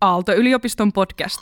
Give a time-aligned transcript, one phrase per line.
[0.00, 1.40] Aalto-yliopiston podcast.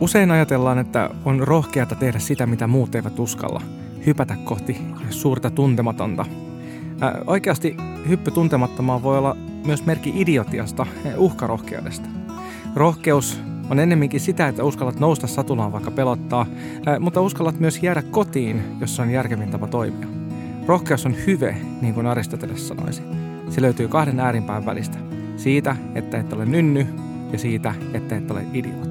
[0.00, 3.62] Usein ajatellaan, että on rohkeata tehdä sitä, mitä muut eivät uskalla.
[4.06, 4.76] Hypätä kohti
[5.10, 6.24] suurta tuntematonta.
[7.26, 7.76] Oikeasti
[8.08, 9.36] hyppy tuntemattomaan voi olla
[9.66, 12.08] myös merkki idiotiasta ja uhkarohkeudesta.
[12.76, 13.40] Rohkeus
[13.70, 16.46] on ennemminkin sitä, että uskallat nousta satulaan vaikka pelottaa,
[17.00, 20.17] mutta uskallat myös jäädä kotiin, jossa on järkevin tapa toimia.
[20.68, 23.02] Rohkeus on hyve, niin kuin Aristoteles sanoisi.
[23.50, 24.98] Se löytyy kahden äärinpään välistä.
[25.36, 26.86] Siitä, että et ole nynny,
[27.32, 28.87] ja siitä, että et ole idiootti.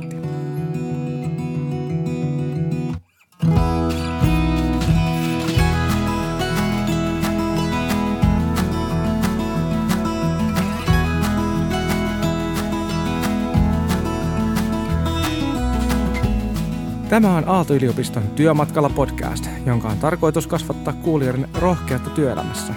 [17.09, 22.73] Tämä on Aalto-yliopiston Työmatkalla podcast, jonka on tarkoitus kasvattaa kuulijoiden rohkeutta työelämässä.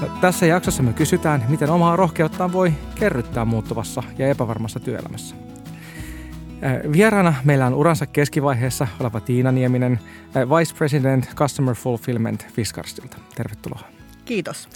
[0.00, 5.34] No, tässä jaksossa me kysytään, miten omaa rohkeuttaan voi kerryttää muuttuvassa ja epävarmassa työelämässä.
[6.92, 10.00] Vieraana meillä on uransa keskivaiheessa oleva Tiina Nieminen,
[10.34, 13.16] Vice President Customer Fulfillment Fiskarstilta.
[13.34, 13.80] Tervetuloa.
[14.24, 14.68] Kiitos.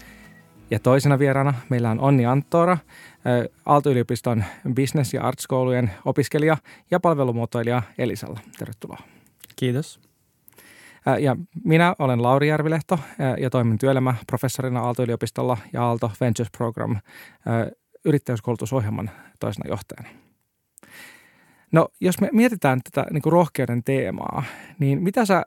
[0.75, 2.79] Ja toisena vieraana meillä on Onni Anttora,
[3.67, 6.57] Aalto-yliopiston business- ja artskoulujen opiskelija
[6.91, 8.41] ja palvelumuotoilija Elisalla.
[8.59, 8.99] Tervetuloa.
[9.57, 10.01] Kiitos.
[11.21, 12.99] Ja minä olen Lauri Järvilehto
[13.39, 16.97] ja toimin työelämäprofessorina Aalto-yliopistolla ja Aalto Ventures Program
[18.05, 20.09] yrittäjyyskoulutusohjelman toisena johtajana.
[21.73, 24.43] No, jos me mietitään tätä niin kuin rohkeuden teemaa,
[24.79, 25.43] niin mitä sä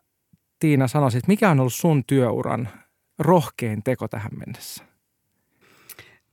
[0.59, 2.69] Tiina sanoisit, mikä on ollut sun työuran
[3.19, 4.87] rohkein teko tähän mennessä?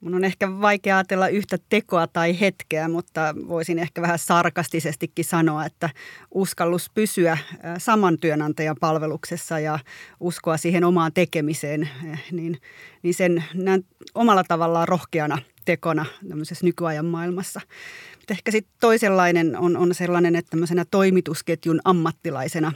[0.04, 5.66] Mun on ehkä vaikea ajatella yhtä tekoa tai hetkeä, mutta voisin ehkä vähän sarkastisestikin sanoa,
[5.66, 5.90] että
[6.34, 7.38] uskallus pysyä
[7.78, 9.78] saman työnantajan palveluksessa ja
[10.20, 11.88] uskoa siihen omaan tekemiseen,
[12.32, 12.60] niin,
[13.02, 17.60] niin sen näen omalla tavallaan rohkeana tekona tämmöisessä nykyajan maailmassa.
[18.16, 22.72] Mutta ehkä sitten toisenlainen on, on sellainen, että tämmöisenä toimitusketjun ammattilaisena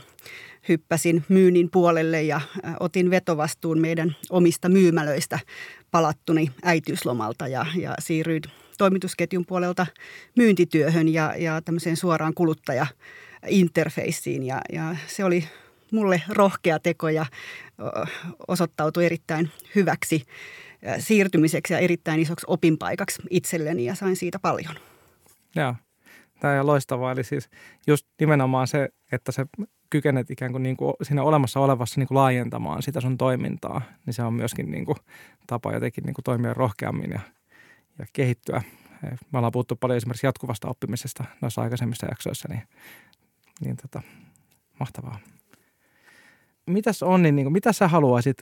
[0.69, 2.41] hyppäsin myynnin puolelle ja
[2.79, 5.39] otin vetovastuun meidän omista myymälöistä
[5.91, 8.41] palattuni äitiyslomalta ja, ja siirryin
[8.77, 9.85] toimitusketjun puolelta
[10.35, 14.43] myyntityöhön ja, ja tämmöiseen suoraan kuluttaja-interfeissiin.
[14.43, 15.43] Ja, ja se oli
[15.91, 17.25] mulle rohkea teko ja
[18.47, 20.25] osoittautui erittäin hyväksi
[20.99, 24.75] siirtymiseksi ja erittäin isoksi opinpaikaksi itselleni ja sain siitä paljon.
[25.55, 25.75] Joo,
[26.39, 27.11] tämä on loistavaa.
[27.11, 27.49] Eli siis
[27.87, 29.45] just nimenomaan se, että se
[29.89, 34.13] kykenet ikään kuin, niin kuin siinä olemassa olevassa niin kuin laajentamaan sitä sun toimintaa, niin
[34.13, 34.97] se on myöskin niin kuin
[35.47, 37.19] tapa jotenkin niin kuin toimia rohkeammin ja,
[37.99, 38.61] ja kehittyä.
[39.01, 42.63] Me ollaan puhuttu paljon esimerkiksi jatkuvasta oppimisesta noissa aikaisemmissa jaksoissa, niin,
[43.61, 44.01] niin tota,
[44.79, 45.19] mahtavaa.
[46.65, 48.37] Mitäs on, niin, niin kuin, mitä sä haluaisit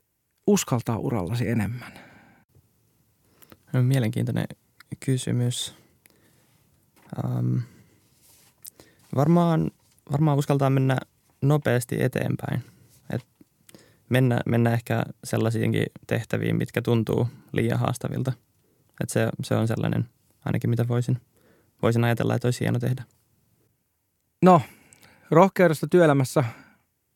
[0.47, 1.93] uskaltaa urallasi enemmän?
[3.73, 4.47] No, mielenkiintoinen
[5.05, 5.75] kysymys.
[7.25, 7.61] Um,
[9.15, 9.71] varmaan,
[10.11, 10.97] varmaan uskaltaa mennä
[11.41, 12.63] nopeasti eteenpäin.
[13.09, 13.25] Et
[14.09, 18.33] mennä, mennä ehkä sellaisiinkin tehtäviin, mitkä tuntuu liian haastavilta.
[19.03, 20.05] Et se, se on sellainen
[20.45, 21.21] ainakin, mitä voisin,
[21.81, 23.03] voisin ajatella, että olisi hieno tehdä.
[24.41, 24.61] No,
[25.31, 26.43] rohkeudesta työelämässä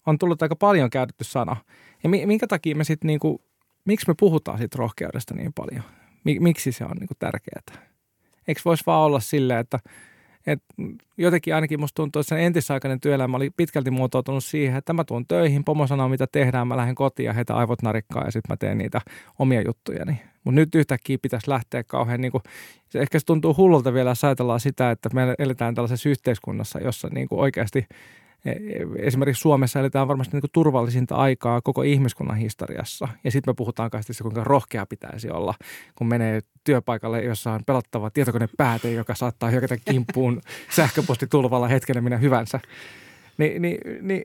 [0.05, 1.55] on tullut aika paljon käytetty sana.
[2.03, 3.41] Ja minkä takia me sitten niinku,
[3.85, 5.83] miksi me puhutaan siitä rohkeudesta niin paljon?
[6.23, 7.85] Miksi se on niinku tärkeää?
[8.47, 9.79] Eikö voisi vaan olla silleen, että–
[10.47, 10.63] et
[11.17, 15.27] jotenkin ainakin musta tuntuu, että sen entisaikainen työelämä oli pitkälti muotoutunut siihen, että mä tuun
[15.27, 18.57] töihin, pomo sanoo mitä tehdään, mä lähden kotiin ja heitä aivot narikkaa ja sitten mä
[18.57, 19.01] teen niitä
[19.39, 20.21] omia juttujani.
[20.43, 22.43] Mutta nyt yhtäkkiä pitäisi lähteä kauhean, niin kuin,
[22.89, 27.07] se ehkä se tuntuu hullulta vielä, jos ajatellaan sitä, että me eletään tällaisessa yhteiskunnassa, jossa
[27.11, 27.85] niin kuin oikeasti–
[28.95, 33.07] esimerkiksi Suomessa eletään varmasti niin turvallisinta aikaa koko ihmiskunnan historiassa.
[33.23, 35.53] Ja sitten me puhutaan kaikista kuinka rohkea pitäisi olla,
[35.95, 40.41] kun menee työpaikalle, jossa on pelottava tietokonepääte, joka saattaa hyökätä kimppuun
[40.75, 42.59] sähköpostitulvalla hetkenä minä hyvänsä.
[43.37, 44.23] Ni, niin, niin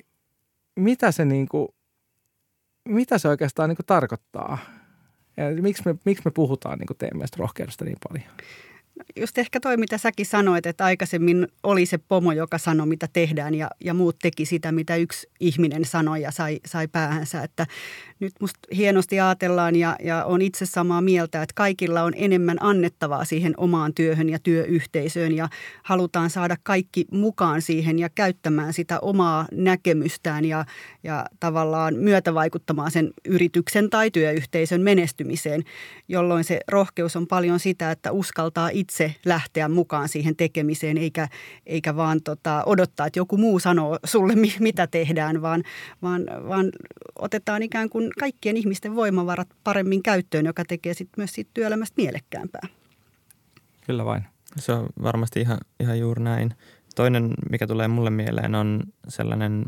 [0.76, 1.68] mitä se, niin kuin,
[2.88, 4.58] mitä se oikeastaan niin tarkoittaa?
[5.36, 8.30] Ja miksi, me, miksi me puhutaan niin teidän mielestä rohkeudesta niin paljon?
[9.16, 13.54] Just ehkä toi, mitä säkin sanoit, että aikaisemmin oli se pomo, joka sanoi, mitä tehdään
[13.54, 17.42] ja, ja muut teki sitä, mitä yksi ihminen sanoi ja sai, sai päähänsä.
[17.42, 17.66] Että
[18.20, 23.24] nyt musta hienosti ajatellaan ja, ja on itse samaa mieltä, että kaikilla on enemmän annettavaa
[23.24, 25.48] siihen omaan työhön ja työyhteisöön ja
[25.82, 30.64] halutaan saada kaikki mukaan siihen ja käyttämään sitä omaa näkemystään ja,
[31.02, 35.64] ja tavallaan myötävaikuttamaan sen yrityksen tai työyhteisön menestymiseen,
[36.08, 41.28] jolloin se rohkeus on paljon sitä, että uskaltaa itse itse lähteä mukaan siihen tekemiseen, eikä,
[41.66, 45.62] eikä vaan tota, odottaa, että joku muu sanoo sulle, mitä tehdään, vaan,
[46.02, 46.72] vaan, vaan
[47.18, 52.68] otetaan ikään kuin kaikkien ihmisten voimavarat paremmin käyttöön, joka tekee sit myös siitä työelämästä mielekkäämpää.
[53.86, 54.24] Kyllä vain.
[54.58, 56.54] Se on varmasti ihan, ihan juuri näin.
[56.94, 59.64] Toinen, mikä tulee mulle mieleen, on sellainen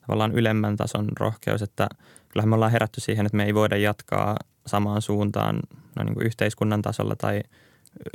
[0.00, 1.88] tavallaan ylemmän tason rohkeus, että
[2.28, 4.36] kyllähän me ollaan herätty siihen, että me ei voida jatkaa
[4.66, 5.60] samaan suuntaan
[5.96, 7.40] no niin kuin yhteiskunnan tasolla tai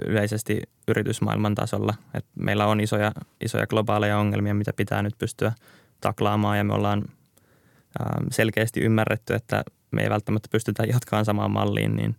[0.06, 1.94] yleisesti yritysmaailman tasolla.
[2.14, 3.12] Et meillä on isoja,
[3.46, 5.52] isoja globaaleja ongelmia, mitä pitää nyt pystyä
[6.02, 7.04] taklaamaan ja me ollaan
[8.32, 12.16] selkeästi ymmärretty, että me ei välttämättä pystytä jatkaan samaan malliin, niin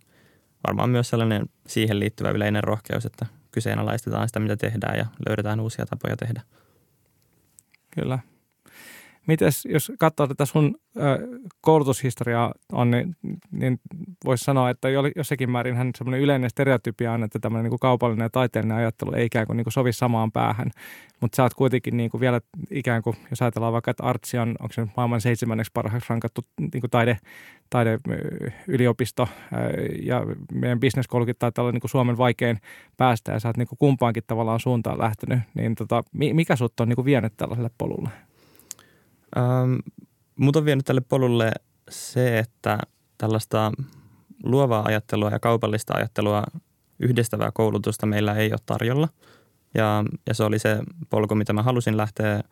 [0.67, 5.85] varmaan myös sellainen siihen liittyvä yleinen rohkeus, että kyseenalaistetaan sitä, mitä tehdään ja löydetään uusia
[5.85, 6.41] tapoja tehdä.
[7.91, 8.19] Kyllä.
[9.27, 11.01] Mites, jos katsoo tätä sun ö,
[11.61, 13.15] koulutushistoriaa on, niin,
[13.51, 13.79] niin
[14.25, 18.29] voisi sanoa, että jossakin määrin hän semmoinen yleinen stereotypia on, että tämmöinen niin kaupallinen ja
[18.29, 20.71] taiteellinen ajattelu ei ikään kuin, niin kuin sovi samaan päähän.
[21.21, 24.55] Mutta sä oot kuitenkin niin kuin vielä ikään kuin, jos ajatellaan vaikka, että Artsi on,
[24.59, 27.17] onko se maailman seitsemänneksi parhaaksi rankattu niin kuin taide,
[27.69, 29.27] taideyliopisto
[30.01, 32.57] ja meidän bisneskoulukin taitaa olla niin kuin Suomen vaikein
[32.97, 36.89] päästä ja sä oot niin kuin kumpaankin tavallaan suuntaan lähtenyt, niin tota, mikä sut on
[36.89, 38.09] niin kuin vienyt tällaiselle polulle?
[39.37, 39.75] Ähm,
[40.35, 41.51] mut on vienyt tälle polulle
[41.89, 42.79] se, että
[43.17, 43.71] tällaista
[44.43, 46.43] luovaa ajattelua ja kaupallista ajattelua
[46.99, 49.09] yhdistävää koulutusta meillä ei ole tarjolla.
[49.73, 50.79] Ja, ja se oli se
[51.09, 52.43] polku, mitä mä halusin lähteä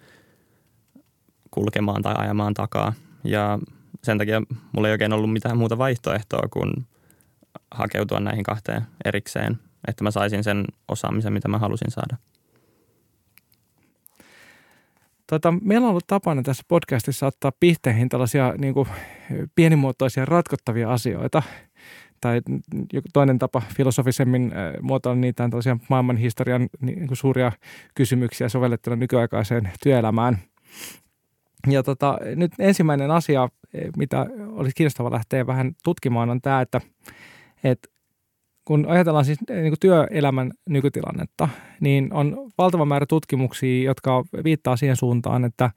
[1.51, 2.93] kulkemaan tai ajamaan takaa.
[3.23, 3.59] Ja
[4.03, 4.41] sen takia
[4.71, 6.87] mulla ei oikein ollut mitään muuta vaihtoehtoa kuin
[7.71, 12.17] hakeutua näihin kahteen erikseen, että mä saisin sen osaamisen, mitä mä halusin saada.
[15.27, 18.87] Tota, meillä on ollut tapana tässä podcastissa ottaa pihteihin tällaisia niin kuin,
[19.55, 21.43] pienimuotoisia ratkottavia asioita.
[22.21, 22.41] Tai
[23.13, 27.51] toinen tapa filosofisemmin äh, muotoilla niitä on tällaisia maailmanhistorian niin kuin suuria
[27.95, 30.37] kysymyksiä sovellettuna nykyaikaiseen työelämään.
[31.69, 33.49] Ja tota, nyt ensimmäinen asia,
[33.97, 36.81] mitä olisi kiinnostava lähteä vähän tutkimaan, on tämä, että,
[37.63, 37.89] että
[38.67, 41.49] kun ajatellaan siis eh, niin kuin työelämän nykytilannetta,
[41.81, 45.71] niin on valtava määrä tutkimuksia, jotka viittaa siihen suuntaan, että,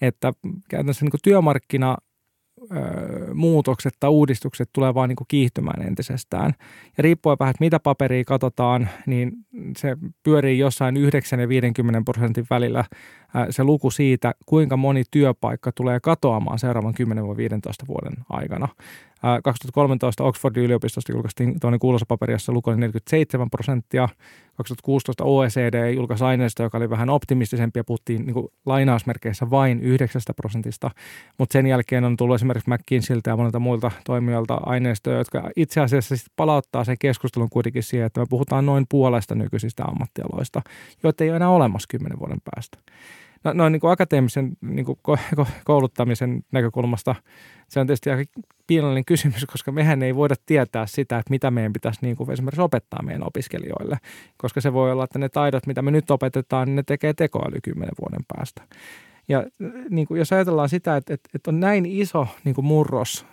[0.00, 0.32] että
[0.70, 1.96] käytännössä niin kuin työmarkkina
[3.34, 6.52] muutokset tai uudistukset tulee vaan niin kuin kiihtymään entisestään.
[6.96, 9.32] Ja riippuen vähän, että mitä paperia katsotaan, niin
[9.76, 12.84] se pyörii jossain 9 ja 50 prosentin välillä
[13.50, 16.94] se luku siitä, kuinka moni työpaikka tulee katoamaan seuraavan
[17.82, 18.68] 10-15 vuoden aikana.
[19.44, 24.08] 2013 Oxfordin yliopistosta julkaistiin tuonne kuulossa paperi, jossa luku oli 47 prosenttia.
[24.56, 30.22] 2016 OECD julkaisi aineisto, joka oli vähän optimistisempi ja puhuttiin niin kuin lainausmerkeissä vain 9
[30.36, 30.90] prosentista.
[31.38, 36.16] Mutta sen jälkeen on tullut esimerkiksi McKinseyltä ja monilta muilta toimijoilta aineistoja, jotka itse asiassa
[36.16, 40.62] sit palauttaa sen keskustelun kuitenkin siihen, että me puhutaan noin puolesta nykyisistä ammattialoista,
[41.02, 42.78] joita ei ole enää olemassa kymmenen vuoden päästä
[43.46, 44.98] no, noin niin kuin akateemisen niin kuin
[45.64, 47.14] kouluttamisen näkökulmasta
[47.68, 48.32] se on tietysti aika
[48.66, 52.60] piinallinen kysymys, koska mehän ei voida tietää sitä, että mitä meidän pitäisi niin kuin esimerkiksi
[52.60, 53.96] opettaa meidän opiskelijoille,
[54.36, 57.58] koska se voi olla, että ne taidot, mitä me nyt opetetaan, niin ne tekee tekoäly
[57.62, 58.62] kymmenen vuoden päästä.
[59.28, 59.44] Ja
[59.90, 63.26] niin kuin jos ajatellaan sitä, että, että, että on näin iso niin kuin murros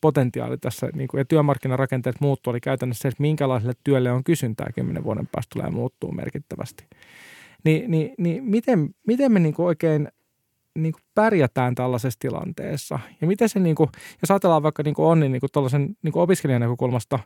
[0.00, 4.66] potentiaali tässä niin kuin, ja työmarkkinarakenteet muuttuu, eli käytännössä se, että minkälaiselle työlle on kysyntää
[4.74, 6.86] kymmenen vuoden päästä tulee muuttuu merkittävästi.
[7.66, 10.08] Niin, niin, niin miten, miten me niin kuin oikein
[10.78, 12.98] niin pärjätään tällaisessa tilanteessa?
[13.20, 13.90] Ja miten se, niin kuin,
[14.22, 17.18] jos ajatellaan vaikka niin kuin Onni niin kuin tuollaisen niin opiskelijan näkökulmasta,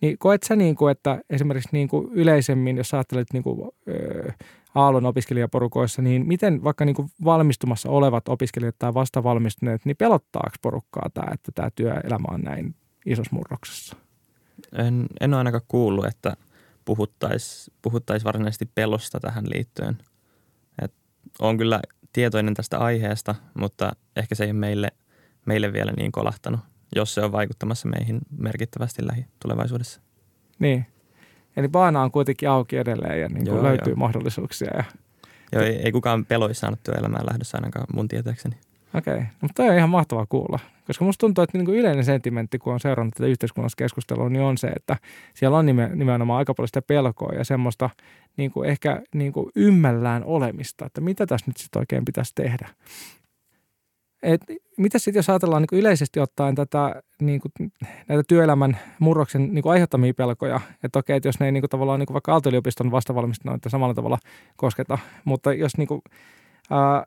[0.00, 4.32] niin koet sä, niin että esimerkiksi niin yleisemmin, jos ajattelet niin kuin, ö,
[4.74, 11.10] Aallon opiskelijaporukoissa, niin miten vaikka niin kuin valmistumassa olevat opiskelijat tai vastavalmistuneet, niin pelottaako porukkaa
[11.14, 12.74] tämä, että tämä työelämä on näin
[13.06, 13.96] isossa murroksessa?
[14.72, 16.36] En, en ole ainakaan kuullut, että–
[16.88, 19.98] puhuttaisiin puhuttais varsinaisesti pelosta tähän liittyen.
[20.82, 20.94] Et
[21.38, 21.80] olen kyllä
[22.12, 24.88] tietoinen tästä aiheesta, mutta ehkä se ei ole meille,
[25.46, 26.60] meille vielä niin kolahtanut,
[26.96, 30.00] jos se on vaikuttamassa meihin merkittävästi lähitulevaisuudessa.
[30.58, 30.86] Niin.
[31.56, 33.96] Eli baana on kuitenkin auki edelleen ja niin kuin joo, löytyy joo.
[33.96, 34.70] mahdollisuuksia.
[34.76, 34.84] Ja...
[35.52, 38.56] Joo, ei, ei kukaan peloisi saanut työelämään lähdössä ainakaan mun tietääkseni.
[38.94, 39.24] Okei, okay.
[39.24, 40.58] no, mutta on ihan mahtavaa kuulla.
[40.86, 44.42] Koska musta tuntuu, että niin kuin yleinen sentimentti, kun on seurannut tätä yhteiskunnallista keskustelua, niin
[44.42, 44.96] on se, että
[45.34, 47.90] siellä on nimenomaan aika paljon sitä pelkoa ja semmoista
[48.36, 52.68] niin kuin ehkä niin kuin ymmällään olemista, että mitä tässä nyt sitten oikein pitäisi tehdä.
[54.22, 54.40] Et
[54.76, 57.72] mitä sitten, jos ajatellaan niin kuin yleisesti ottaen tätä, niin kuin,
[58.08, 61.98] näitä työelämän murroksen niin kuin aiheuttamia pelkoja, että okei, että jos ne ei niin tavallaan
[61.98, 64.18] niin kuin vaikka Aalto-yliopiston vastavalmistuneita samalla tavalla
[64.56, 66.02] kosketa, mutta jos niin kuin,
[66.70, 67.06] ää,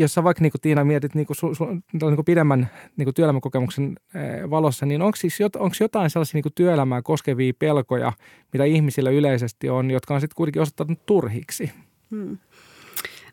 [0.00, 3.06] jos sä vaikka niin kuin Tiina mietit niin kuin su, su, niin kuin pidemmän niin
[3.06, 3.96] kuin työelämäkokemuksen
[4.50, 8.12] valossa, niin onko siis jot, onko jotain sellaisia niin kuin työelämää koskevia pelkoja,
[8.52, 11.70] mitä ihmisillä yleisesti on, jotka on sitten kuitenkin osoittautunut turhiksi?
[12.10, 12.38] Hmm.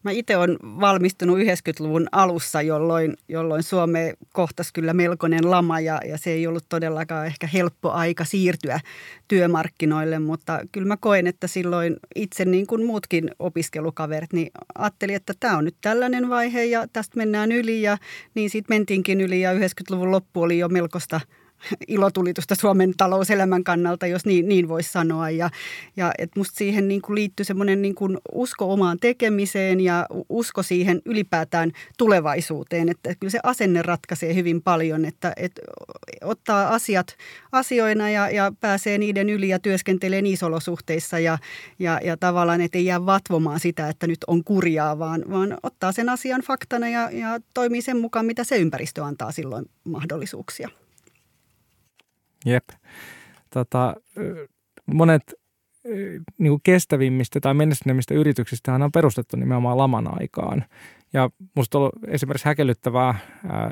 [0.03, 6.17] Mä itse olen valmistunut 90-luvun alussa, jolloin, jolloin Suome kohtasi kyllä melkoinen lama ja, ja
[6.17, 8.79] se ei ollut todellakaan ehkä helppo aika siirtyä
[9.27, 15.33] työmarkkinoille, mutta kyllä mä koen, että silloin itse niin kuin muutkin opiskelukaverit, niin ajattelin, että
[15.39, 17.97] tämä on nyt tällainen vaihe ja tästä mennään yli ja
[18.35, 21.21] niin sitten mentiinkin yli ja 90-luvun loppu oli jo melkoista
[21.87, 25.29] ilotulitusta Suomen talouselämän kannalta, jos niin, niin voisi sanoa.
[25.29, 25.49] Ja,
[25.97, 30.63] ja et musta siihen niin kuin liittyy semmoinen niin kuin usko omaan tekemiseen ja usko
[30.63, 32.89] siihen ylipäätään tulevaisuuteen.
[32.89, 35.61] Että kyllä se asenne ratkaisee hyvin paljon, että, että
[36.23, 37.15] ottaa asiat
[37.51, 41.37] asioina ja, ja pääsee niiden yli ja työskentelee niissä olosuhteissa ja,
[41.79, 45.91] ja, ja tavallaan, että ei jää vatvomaan sitä, että nyt on kurjaa, vaan, vaan ottaa
[45.91, 50.69] sen asian faktana ja, ja toimii sen mukaan, mitä se ympäristö antaa silloin mahdollisuuksia.
[52.47, 52.69] Jep.
[53.49, 53.95] Tota,
[54.85, 55.33] monet
[56.37, 60.65] niin kuin kestävimmistä tai menestyneimmistä yrityksistä on perustettu nimenomaan laman aikaan.
[61.13, 63.15] Ja musta on ollut esimerkiksi häkellyttävää
[63.49, 63.71] ää,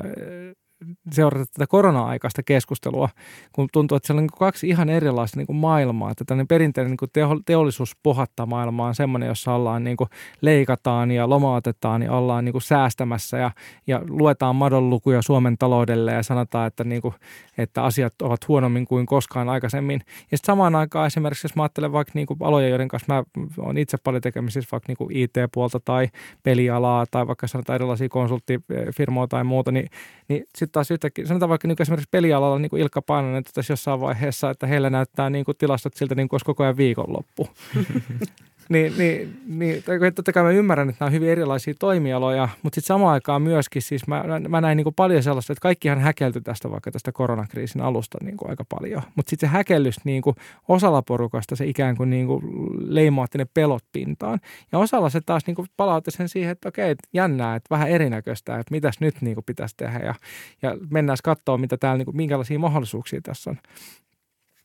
[1.12, 3.08] seurata tätä korona-aikaista keskustelua,
[3.52, 6.10] kun tuntuu, että siellä on niin kaksi ihan erilaista niin kuin maailmaa.
[6.10, 11.10] Että tällainen perinteinen niin kuin teollisuus pohattaa maailmaa on semmoinen, jossa ollaan niin kuin leikataan
[11.10, 13.50] ja lomautetaan ja ollaan niin kuin säästämässä ja,
[13.86, 17.14] ja luetaan madonlukuja Suomen taloudelle ja sanotaan, että, niin kuin,
[17.58, 20.00] että asiat ovat huonommin kuin koskaan aikaisemmin.
[20.06, 23.24] Ja sitten samaan aikaan esimerkiksi, jos mä ajattelen vaikka niin kuin aloja, joiden kanssa mä
[23.58, 26.08] olen itse paljon tekemisissä, vaikka niin kuin IT-puolta tai
[26.42, 29.88] pelialaa tai vaikka sanotaan erilaisia konsulttifirmoja tai muuta, niin,
[30.28, 34.00] niin sitten taas yhtäkkiä, sanotaan vaikka niin esimerkiksi pelialalla niin kuin Ilkka Painonen totesi jossain
[34.00, 37.48] vaiheessa, että heillä näyttää niin kuin tilastot siltä niin kuin olisi koko ajan viikonloppu.
[38.68, 39.82] niin, niin, niin
[40.14, 43.82] totta kai mä ymmärrän, että nämä on hyvin erilaisia toimialoja, mutta sitten samaan aikaan myöskin
[43.82, 47.80] siis mä, mä näin niin kuin paljon sellaista, että kaikkihan häkelty tästä vaikka tästä koronakriisin
[47.80, 49.02] alusta niin kuin aika paljon.
[49.14, 50.36] Mutta sitten se häkellys niin kuin
[50.68, 52.42] osalla porukasta se ikään kuin, niin kuin
[52.78, 54.38] leimaatti ne pelot pintaan.
[54.72, 57.88] Ja osalla se taas niin kuin palautti sen siihen, että okei, että jännää, että vähän
[57.88, 60.14] erinäköistä, että mitäs nyt niin kuin pitäisi tehdä ja,
[60.62, 63.56] ja mennään katsoa, mitä täällä, niin kuin, minkälaisia mahdollisuuksia tässä on.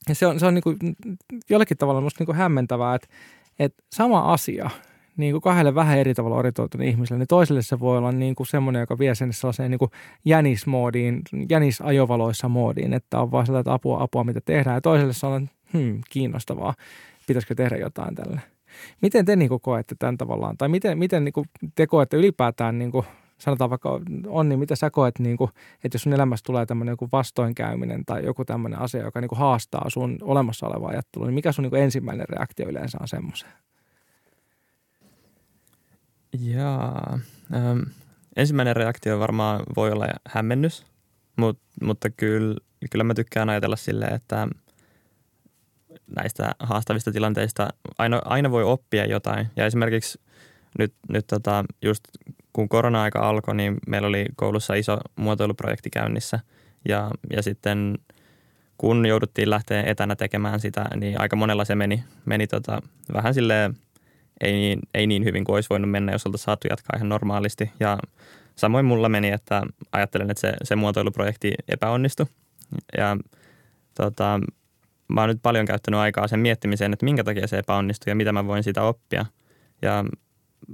[0.10, 0.78] Ja se on, se on niin kuin,
[1.50, 3.08] jollakin tavalla musta niin kuin hämmentävää, että
[3.64, 4.70] että sama asia
[5.18, 8.48] niin kuin kahdelle vähän eri tavalla orientoituneen ihmiselle, niin toiselle se voi olla niin kuin
[8.48, 9.92] semmoinen, joka vie sen sellaiseen niin kuin
[10.26, 14.76] jänismoodiin, jänisajovaloissa moodiin, että on vaan sellaista apua, apua, mitä tehdään.
[14.76, 16.74] Ja toiselle se on, hmm, kiinnostavaa,
[17.28, 18.42] pitäisikö tehdä jotain tälle.
[19.02, 22.80] Miten te niin kuin koette tämän tavallaan, tai miten, miten niin kuin te koette ylipäätään
[22.80, 23.06] niin kuin
[23.42, 25.50] sanotaan vaikka Onni, niin mitä sä koet, niin kuin,
[25.84, 29.40] että jos sun elämässä tulee tämmöinen joku vastoinkäyminen tai joku tämmöinen asia, joka niin kuin
[29.40, 33.52] haastaa sun olemassa olevaa ajattelua, niin mikä sun niin kuin ensimmäinen reaktio yleensä on semmoiseen?
[36.40, 37.20] Jaa.
[37.56, 37.80] Ähm,
[38.36, 40.86] ensimmäinen reaktio varmaan voi olla hämmennys,
[41.36, 42.56] mut, mutta kyllä,
[42.92, 44.48] kyllä mä tykkään ajatella silleen, että
[46.16, 47.68] näistä haastavista tilanteista
[47.98, 49.48] aina, aina voi oppia jotain.
[49.56, 50.20] Ja esimerkiksi
[50.80, 52.04] nyt, nyt tota, just
[52.54, 56.40] kun korona-aika alkoi, niin meillä oli koulussa iso muotoiluprojekti käynnissä.
[56.88, 57.98] Ja, ja sitten
[58.78, 62.82] kun jouduttiin lähteä etänä tekemään sitä, niin aika monella se meni, meni tota,
[63.14, 63.78] vähän silleen,
[64.42, 67.72] ei niin, ei niin hyvin kuin olisi voinut mennä, jos oltaisiin saatu jatkaa ihan normaalisti.
[67.80, 67.98] Ja
[68.56, 72.26] samoin mulla meni, että ajattelen, että se, se muotoiluprojekti epäonnistui.
[72.98, 73.18] Ja
[73.96, 74.40] tota,
[75.08, 78.32] mä oon nyt paljon käyttänyt aikaa sen miettimiseen, että minkä takia se epäonnistui ja mitä
[78.32, 79.26] mä voin siitä oppia.
[79.82, 80.06] Ja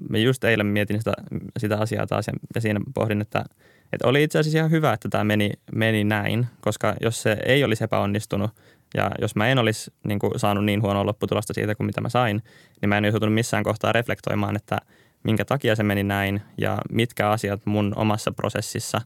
[0.10, 1.14] mä just eilen mietin sitä,
[1.58, 3.46] sitä asiaa taas ja, ja siinä pohdin, että,
[3.94, 7.64] että oli itse asiassa ihan hyvä, että tämä meni, meni näin, koska jos se ei
[7.64, 8.52] olisi epäonnistunut
[8.94, 12.10] ja jos mä en olisi niin kuin, saanut niin huonoa lopputulosta siitä kuin mitä mä
[12.10, 12.44] sain,
[12.82, 14.78] niin mä en olisi joutunut missään kohtaa reflektoimaan, että
[15.24, 19.02] minkä takia se meni näin ja mitkä asiat mun omassa prosessissa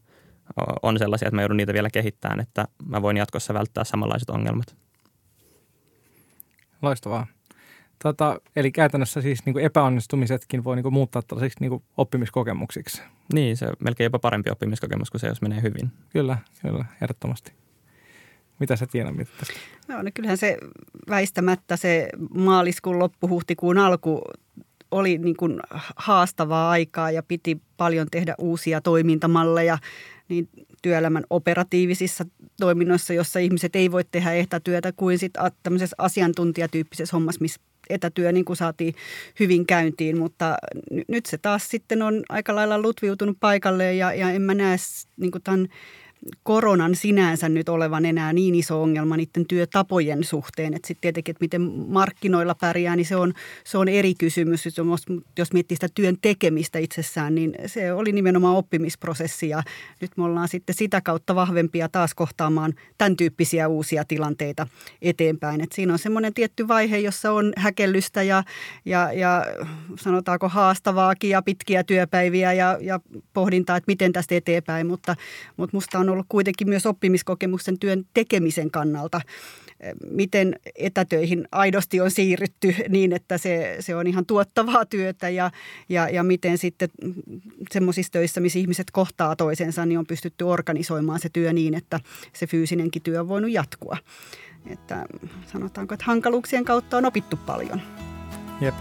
[0.82, 4.76] on sellaisia, että mä joudun niitä vielä kehittämään, että mä voin jatkossa välttää samanlaiset ongelmat.
[6.82, 7.26] Loistavaa.
[8.02, 13.02] Tota, eli käytännössä siis niin kuin epäonnistumisetkin voi niin kuin muuttaa tällaisiksi niin kuin oppimiskokemuksiksi.
[13.32, 15.90] Niin, se on melkein jopa parempi oppimiskokemus kuin se, jos menee hyvin.
[16.08, 17.52] Kyllä, kyllä, ehdottomasti.
[18.58, 19.54] Mitä sä tiedät mitä tästä?
[19.88, 20.58] No, no kyllähän se
[21.08, 24.22] väistämättä se maaliskuun loppu, huhtikuun alku
[24.90, 25.60] oli niin kuin
[25.96, 29.78] haastavaa aikaa ja piti paljon tehdä uusia toimintamalleja
[30.28, 30.48] niin
[30.82, 32.24] työelämän operatiivisissa
[32.60, 37.60] toiminnoissa, jossa ihmiset ei voi tehdä etätyötä kuin sit tämmöisessä asiantuntijatyyppisessä hommassa, missä
[37.90, 38.94] etätyö niin kuin saatiin
[39.40, 40.56] hyvin käyntiin, mutta
[41.08, 44.76] nyt se taas sitten on aika lailla lutviutunut paikalle ja, ja en mä näe
[45.16, 45.68] niin kuin tämän
[46.42, 50.74] koronan sinänsä nyt olevan enää niin iso ongelma niiden työtapojen suhteen.
[50.74, 53.32] Että sitten tietenkin, että miten markkinoilla pärjää, niin se on,
[53.64, 54.64] se on eri kysymys.
[55.38, 59.62] Jos miettii sitä työn tekemistä itsessään, niin se oli nimenomaan oppimisprosessi ja
[60.00, 64.66] nyt me ollaan sitten sitä kautta vahvempia taas kohtaamaan tämän tyyppisiä uusia tilanteita
[65.02, 65.60] eteenpäin.
[65.60, 68.44] Et siinä on semmoinen tietty vaihe, jossa on häkellystä ja,
[68.84, 69.46] ja, ja
[69.96, 73.00] sanotaanko haastavaakin ja pitkiä työpäiviä ja, ja
[73.32, 75.16] pohdintaa, että miten tästä eteenpäin, mutta,
[75.56, 79.20] mutta musta on ollut kuitenkin myös oppimiskokemuksen työn tekemisen kannalta
[80.10, 85.50] miten etätöihin aidosti on siirrytty niin, että se, se on ihan tuottavaa työtä ja,
[85.88, 86.88] ja, ja miten sitten
[87.70, 92.00] semmoisissa töissä, missä ihmiset kohtaa toisensa, niin on pystytty organisoimaan se työ niin, että
[92.32, 93.96] se fyysinenkin työ on voinut jatkua.
[94.66, 95.06] Että
[95.52, 97.80] sanotaanko, että hankaluuksien kautta on opittu paljon.
[98.60, 98.74] Jep.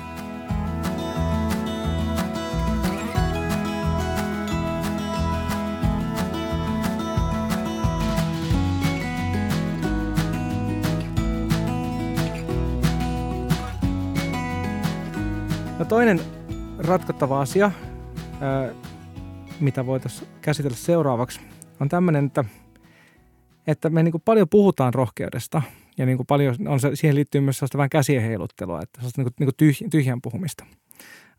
[15.92, 16.22] Toinen
[16.78, 17.72] ratkottava asia,
[19.60, 21.40] mitä voitaisiin käsitellä seuraavaksi,
[21.80, 22.46] on tämmöinen, että,
[23.68, 25.62] että me niin paljon puhutaan rohkeudesta
[25.98, 29.34] ja niin paljon on se, siihen liittyy myös sellaista vähän käsien heiluttelua, että sellaista niin
[29.58, 30.66] kuin, niin kuin tyhjän puhumista.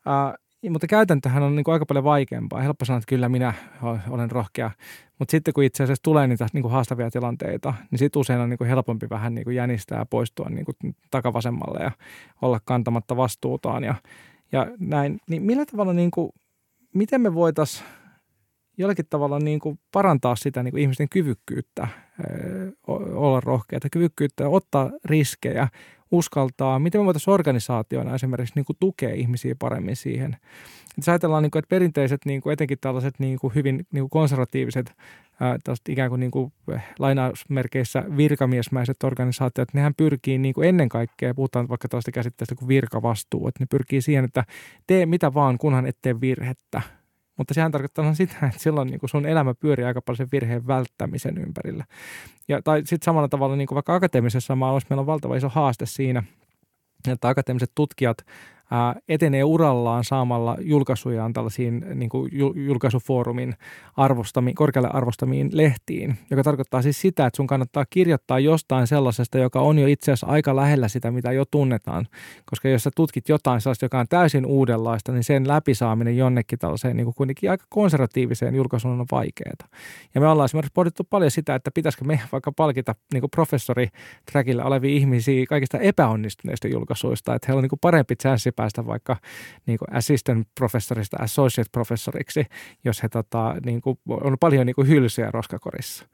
[0.06, 0.34] Ää,
[0.70, 2.60] mutta käytäntöhän on niin kuin aika paljon vaikeampaa.
[2.60, 3.54] Helppo sanoa, että kyllä minä
[4.10, 4.70] olen rohkea.
[5.18, 8.50] Mutta sitten kun itse asiassa tulee niitä niin kuin haastavia tilanteita, niin sitten usein on
[8.50, 10.76] niin kuin helpompi vähän niin kuin jänistää ja poistua niin kuin
[11.10, 11.90] takavasemmalle ja
[12.42, 13.84] olla kantamatta vastuutaan.
[13.84, 13.94] Ja
[14.52, 16.32] ja näin, niin millä tavalla, niin kuin,
[16.94, 17.86] miten me voitaisiin
[18.78, 21.88] jollakin tavalla niin kuin parantaa sitä niin kuin ihmisten kyvykkyyttä
[23.14, 25.68] olla rohkeita, kyvykkyyttä ottaa riskejä,
[26.12, 30.36] uskaltaa, miten me voitaisiin organisaationa esimerkiksi niin kuin tukea ihmisiä paremmin siihen.
[30.96, 34.10] Jos ajatellaan, niin kuin, että perinteiset, niin kuin, etenkin tällaiset niin kuin hyvin niin kuin
[34.10, 34.92] konservatiiviset,
[35.40, 36.52] ää, ikään kuin, niin kuin
[36.98, 43.48] lainausmerkeissä virkamiesmäiset organisaatiot, nehän pyrkii niin kuin ennen kaikkea, puhutaan vaikka tällaista käsitteestä kuin virkavastuu,
[43.48, 44.44] että ne pyrkii siihen, että
[44.86, 46.82] tee mitä vaan, kunhan ettei virhettä.
[47.36, 50.66] Mutta sehän tarkoittaa sitä, että silloin niin kuin sun elämä pyörii aika paljon sen virheen
[50.66, 51.84] välttämisen ympärillä.
[52.48, 55.86] Ja, tai sitten samalla tavalla niin kuin vaikka akateemisessa maailmassa meillä on valtava iso haaste
[55.86, 56.22] siinä,
[57.08, 58.18] että akateemiset tutkijat
[59.08, 62.30] etenee urallaan saamalla julkaisujaan tällaisiin niin kuin
[62.66, 63.54] julkaisufoorumin
[63.96, 69.60] arvostamiin, korkealle arvostamiin lehtiin, joka tarkoittaa siis sitä, että sun kannattaa kirjoittaa jostain sellaisesta, joka
[69.60, 72.06] on jo itse asiassa aika lähellä sitä, mitä jo tunnetaan.
[72.44, 76.96] Koska jos sä tutkit jotain sellaista, joka on täysin uudenlaista, niin sen läpisaaminen jonnekin tällaiseen
[76.96, 79.68] niin kuin kuitenkin aika konservatiiviseen julkaisuun on vaikeaa.
[80.14, 83.88] Ja me ollaan esimerkiksi pohdittu paljon sitä, että pitäisikö me vaikka palkita niin kuin professori
[84.64, 89.16] olevia ihmisiä kaikista epäonnistuneista julkaisuista, että heillä on niin kuin parempi chanssi päästä vaikka
[89.66, 92.44] niin kuin assistant professorista associate professoriksi,
[92.84, 96.06] jos he tota, niin kuin, on paljon niin kuin hylsyjä roskakorissa.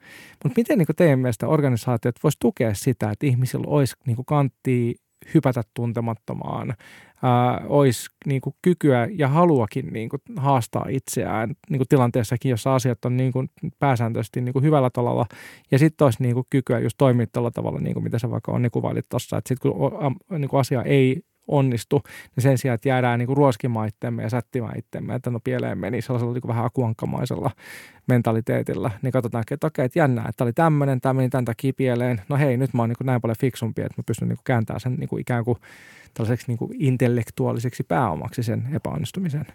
[0.45, 4.27] Mutta miten niin kuin teidän mielestä organisaatiot voisi tukea sitä, että ihmisillä olisi niin kuin
[4.27, 4.93] kanttia
[5.35, 6.75] hypätä tuntemattomaan,
[7.23, 12.75] ää, olisi niin kuin kykyä ja haluakin niin kuin haastaa itseään niin kuin tilanteessakin, jossa
[12.75, 15.27] asiat on niin kuin pääsääntöisesti niin kuin hyvällä tavalla.
[15.71, 18.53] Ja sitten olisi niin kuin kykyä just toimia tällä tavalla, niin kuin mitä sä vaikka
[18.53, 22.03] onni kuvailit tuossa, että sitten kun niin kuin asia ei onnistu,
[22.37, 26.03] niin sen sijaan, että jäädään niin ruoskimaan itsemme ja sättimään itsemme, että no pieleen meni
[26.03, 27.51] sellaisella niin vähän akuankkamaisella
[28.07, 32.21] mentaliteetilla, niin katsotaan, että okei, että jännää, että oli tämmöinen, tämä meni tämän takia pieleen,
[32.29, 34.95] no hei, nyt mä oon niin näin paljon fiksumpi, että mä pystyn niin kääntämään sen
[34.95, 35.59] niin kuin ikään kuin
[36.15, 39.47] tällaiseksi niin kuin intellektuaaliseksi pääomaksi sen epäonnistumisen.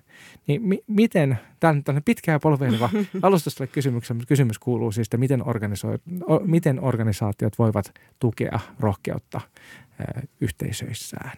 [0.47, 2.89] Niin mi- miten, tämä on pitkään polveileva
[3.21, 5.97] alustustalle kysymyksen, mutta kysymys kuuluu siis, että miten, organisoi,
[6.29, 9.41] o, miten organisaatiot voivat tukea rohkeutta
[9.99, 11.37] ö, yhteisöissään?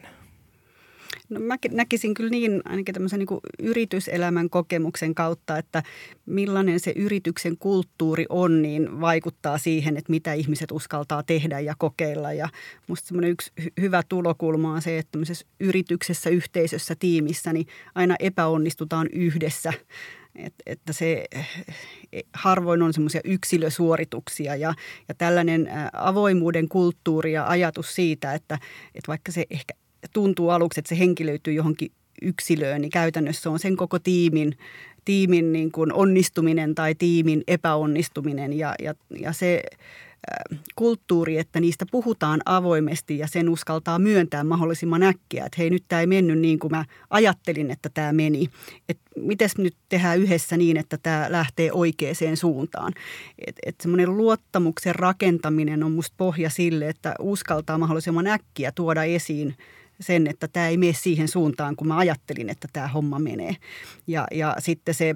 [1.30, 5.84] No mä näkisin kyllä niin ainakin tämmöisen niin yrityselämän kokemuksen kautta, että
[6.26, 12.34] millainen se yrityksen kulttuuri on, niin vaikuttaa siihen, että mitä ihmiset uskaltaa tehdä ja kokeilla.
[12.34, 12.50] Ja
[12.88, 19.08] musta semmoinen yksi hyvä tulokulma on se, että tämmöisessä yrityksessä, yhteisössä, tiimissä, niin aina epäonnistutaan
[19.12, 19.74] yhdessä.
[20.36, 21.26] Et, että se
[22.14, 24.74] e, harvoin on semmoisia yksilösuorituksia ja,
[25.08, 28.60] ja tällainen avoimuuden kulttuuri ja ajatus siitä, että,
[28.96, 29.74] että vaikka se ehkä
[30.14, 31.92] tuntuu aluksi, että se henkilöityy johonkin
[32.22, 34.58] yksilöön, niin käytännössä on sen koko tiimin,
[35.06, 39.64] tiimin niin kuin onnistuminen tai tiimin epäonnistuminen ja, ja, ja se
[40.76, 46.00] kulttuuri, että niistä puhutaan avoimesti ja sen uskaltaa myöntää mahdollisimman äkkiä, että hei nyt tämä
[46.00, 48.50] ei mennyt niin kuin mä ajattelin, että tämä meni.
[48.90, 52.94] Että miten nyt tehdään yhdessä niin, että tämä lähtee oikeaan suuntaan.
[53.48, 59.56] Että et semmoinen luottamuksen rakentaminen on musta pohja sille, että uskaltaa mahdollisimman äkkiä tuoda esiin
[60.00, 63.56] sen, että tämä ei mene siihen suuntaan, kun mä ajattelin, että tämä homma menee.
[64.08, 65.16] Ja, ja sitten se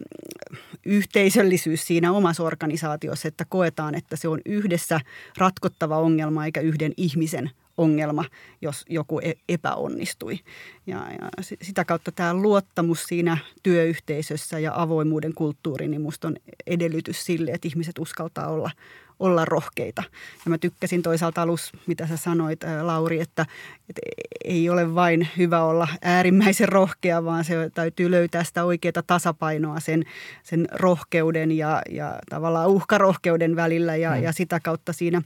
[0.86, 5.02] yhteisöllisyys siinä omassa organisaatiossa, että koetaan, että se on yhdessä
[5.38, 8.26] ratkottava ongelma eikä yhden ihmisen ongelma,
[8.62, 10.40] jos joku e-, epäonnistui.
[10.88, 16.36] Ja, ja sitä kautta tämä luottamus siinä työyhteisössä ja avoimuuden kulttuuri, niin musta on
[16.68, 18.72] edellytys sille, että ihmiset uskaltaa olla,
[19.20, 20.04] olla rohkeita.
[20.46, 23.46] Ja mä tykkäsin toisaalta alus, mitä sä sanoit, Lauri, että,
[23.90, 24.02] että
[24.44, 30.06] ei ole vain hyvä olla äärimmäisen rohkea, vaan se täytyy löytää sitä oikeaa tasapainoa sen,
[30.44, 34.24] sen rohkeuden ja, ja tavallaan uhkarohkeuden välillä ja, mm.
[34.24, 35.22] ja sitä kautta siinä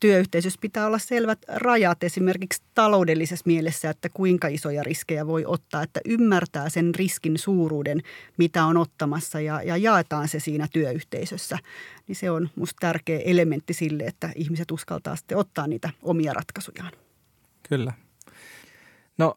[0.00, 6.00] työyhteisössä pitää olla selvät rajat esimerkiksi taloudellisessa mielessä, että kuinka isoja riskejä voi ottaa, että
[6.04, 8.02] ymmärtää sen riskin suuruuden,
[8.38, 11.58] mitä on ottamassa ja, ja jaetaan se siinä työyhteisössä.
[12.06, 16.92] Niin se on minusta tärkeä elementti sille, että ihmiset uskaltaa sitten ottaa niitä omia ratkaisujaan.
[17.68, 17.92] Kyllä.
[19.18, 19.34] No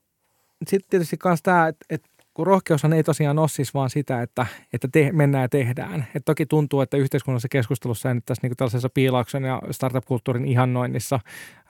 [0.67, 4.45] sitten tietysti myös tämä, että, että kun rohkeushan ei tosiaan ole siis vaan sitä, että,
[4.73, 6.05] että te, mennään ja tehdään.
[6.15, 11.19] Et toki tuntuu, että yhteiskunnallisessa keskustelussa ja nyt tässä niin tällaisessa piilauksen ja startup-kulttuurin ihannoinnissa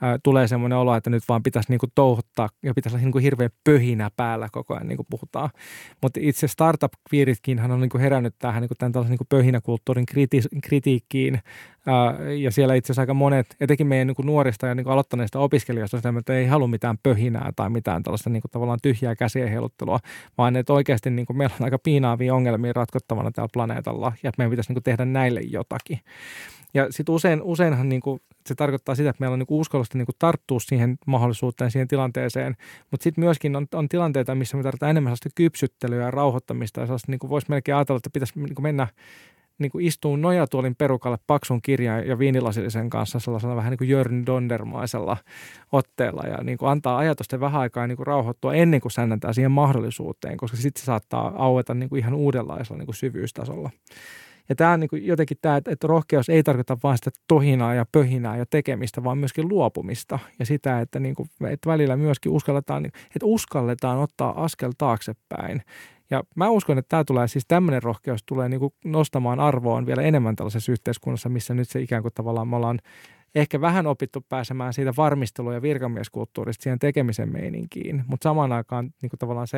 [0.02, 3.12] ää, tulee semmoinen olo, että nyt vaan pitäisi niin kuin touhuttaa ja pitäisi olla niin
[3.12, 5.50] kuin hirveän pöhinä päällä koko ajan, niin kuin puhutaan.
[6.02, 10.06] Mutta itse startup-piiritkin on niin kuin herännyt tähän niin kuin tämän tällaisen niin kuin pöhinäkulttuurin
[10.12, 11.42] kriti- kritiikkiin
[12.38, 16.34] ja siellä itse asiassa aika monet, etenkin meidän niin nuorista ja niin aloittaneista opiskelijoista, että
[16.34, 20.00] ei halua mitään pöhinää tai mitään tällaista niin kuin tavallaan tyhjää käsien heiluttelua,
[20.38, 24.42] vaan että oikeasti niin kuin meillä on aika piinaavia ongelmia ratkottavana tällä planeetalla ja että
[24.42, 26.00] meidän pitäisi niin kuin tehdä näille jotakin.
[26.74, 30.08] Ja sitten usein, useinhan niin kuin, se tarkoittaa sitä, että meillä on niin uskallusta niin
[30.20, 32.56] tarttua siihen mahdollisuuteen, siihen tilanteeseen,
[32.92, 36.88] mutta sitten myöskin on, on tilanteita, missä me tarvitaan enemmän sellaista kypsyttelyä ja rauhoittamista ja
[37.08, 38.88] niin kuin voisi melkein ajatella, että pitäisi niin mennä
[39.60, 44.26] niin kuin istuu nojatuolin perukalle paksun kirjan ja viinilasillisen kanssa sellaisella vähän niin kuin Jörn
[44.26, 45.18] Dondermaisella
[45.72, 49.52] otteella ja niin kuin antaa ajatusten vähän aikaa niin kuin rauhoittua ennen kuin sännäntää siihen
[49.52, 53.70] mahdollisuuteen, koska sitten se saattaa aueta niin kuin ihan uudenlaisella niin kuin syvyystasolla.
[54.50, 57.86] Ja tämä on niin kuin jotenkin tämä, että rohkeus ei tarkoita vain sitä tohinaa ja
[57.92, 62.86] pöhinää ja tekemistä, vaan myöskin luopumista ja sitä, että, niin kuin, että välillä myöskin uskalletaan,
[62.86, 65.62] että uskalletaan ottaa askel taaksepäin
[66.10, 70.02] ja mä uskon, että tämä tulee, siis tämmöinen rohkeus tulee niin kuin nostamaan arvoon vielä
[70.02, 72.80] enemmän tällaisessa yhteiskunnassa, missä nyt se ikään kuin tavallaan me ollaan
[73.36, 79.10] ehkä vähän opittu pääsemään siitä varmistelu- ja virkamieskulttuurista siihen tekemisen meininkiin, mutta samaan aikaan niin
[79.10, 79.58] kuin tavallaan se,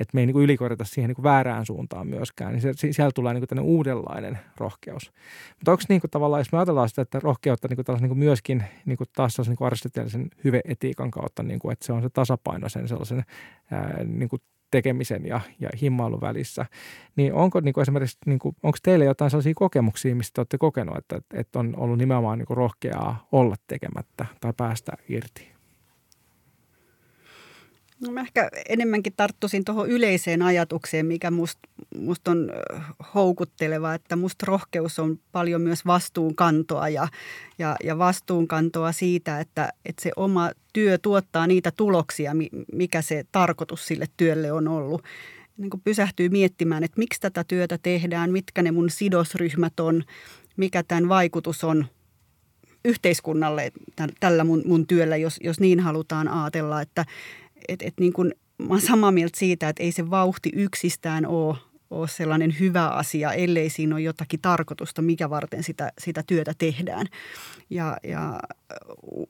[0.00, 3.34] että me ei niin ylikorjata siihen niin kuin väärään suuntaan myöskään, niin se, siellä tulee
[3.34, 5.12] niin kuin uudenlainen rohkeus.
[5.56, 8.64] Mutta onko niin tavallaan, jos me ajatellaan sitä, että rohkeutta niin kuin niin kuin myöskin
[8.84, 12.68] niin kuin taas niin kuin aristoteellisen hyveetiikan kautta, niin kuin, että se on se tasapaino
[12.68, 13.24] sen sellaisen
[13.70, 14.42] ää, niin kuin
[14.74, 16.66] tekemisen ja, ja himmailun välissä.
[17.16, 20.58] Niin onko niin kuin esimerkiksi, niin kuin, onko teille jotain sellaisia kokemuksia, mistä te olette
[20.58, 25.53] kokenut, että, että on ollut nimenomaan niin kuin rohkeaa olla tekemättä tai päästä irti?
[28.00, 32.52] No mä ehkä enemmänkin tarttuisin tuohon yleiseen ajatukseen, mikä musta must on
[33.14, 37.08] houkutteleva, että musta rohkeus on paljon myös vastuunkantoa ja,
[37.58, 42.32] ja, ja vastuunkantoa siitä, että, että se oma työ tuottaa niitä tuloksia,
[42.72, 45.02] mikä se tarkoitus sille työlle on ollut.
[45.56, 50.04] Niin pysähtyy miettimään, että miksi tätä työtä tehdään, mitkä ne mun sidosryhmät on,
[50.56, 51.86] mikä tämän vaikutus on
[52.84, 53.72] yhteiskunnalle
[54.20, 57.04] tällä mun, mun työllä, jos, jos niin halutaan ajatella, että,
[57.68, 61.56] et, et niin kuin, mä olen samaa mieltä siitä, että ei se vauhti yksistään ole
[61.94, 67.06] ole sellainen hyvä asia, ellei siinä ole jotakin tarkoitusta, mikä varten sitä, sitä työtä tehdään.
[67.70, 68.40] Ja, ja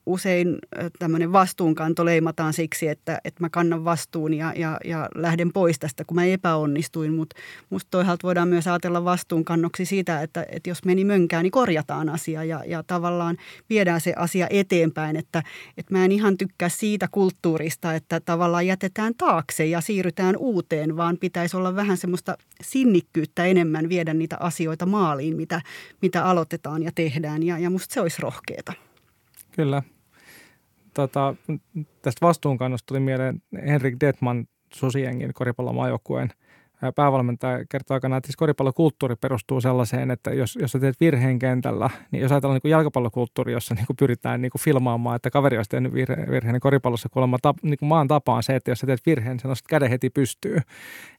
[0.06, 0.58] usein
[0.98, 6.04] tämmöinen vastuunkanto leimataan siksi, että, että mä kannan vastuun ja, ja, ja lähden pois tästä,
[6.04, 7.14] kun mä epäonnistuin.
[7.14, 7.36] Mutta
[7.70, 12.44] musta toisaalta voidaan myös ajatella vastuunkannoksi siitä, että, että jos meni mönkään, niin korjataan asia
[12.44, 13.36] ja, ja tavallaan
[13.70, 15.16] viedään se asia eteenpäin.
[15.16, 15.42] Että,
[15.78, 21.16] että mä en ihan tykkää siitä kulttuurista, että tavallaan jätetään taakse ja siirrytään uuteen, vaan
[21.20, 25.60] pitäisi olla vähän semmoista sinnikkyyttä enemmän viedä niitä asioita maaliin, mitä,
[26.02, 27.42] mitä aloitetaan ja tehdään.
[27.42, 28.72] Ja, ja musta se olisi rohkeeta.
[29.52, 29.82] Kyllä.
[30.94, 31.34] Tota,
[32.02, 36.28] tästä vastuunkannosta tuli mieleen Henrik Detman Susiengin koripallomaajoukkueen–
[36.92, 41.90] päävalmentaja kertoo aikana, että siis koripallokulttuuri perustuu sellaiseen, että jos, jos sä teet virheen kentällä,
[42.10, 45.70] niin jos ajatellaan niin jalkapallokulttuuri, jossa niin kuin pyritään niin kuin filmaamaan, että kaveri olisi
[45.70, 48.86] tehnyt virheen, virheen niin koripallossa kuulemma tap, niin kuin maan tapaan se, että jos sä
[48.86, 50.56] teet virheen, sä nostat käden heti pystyy.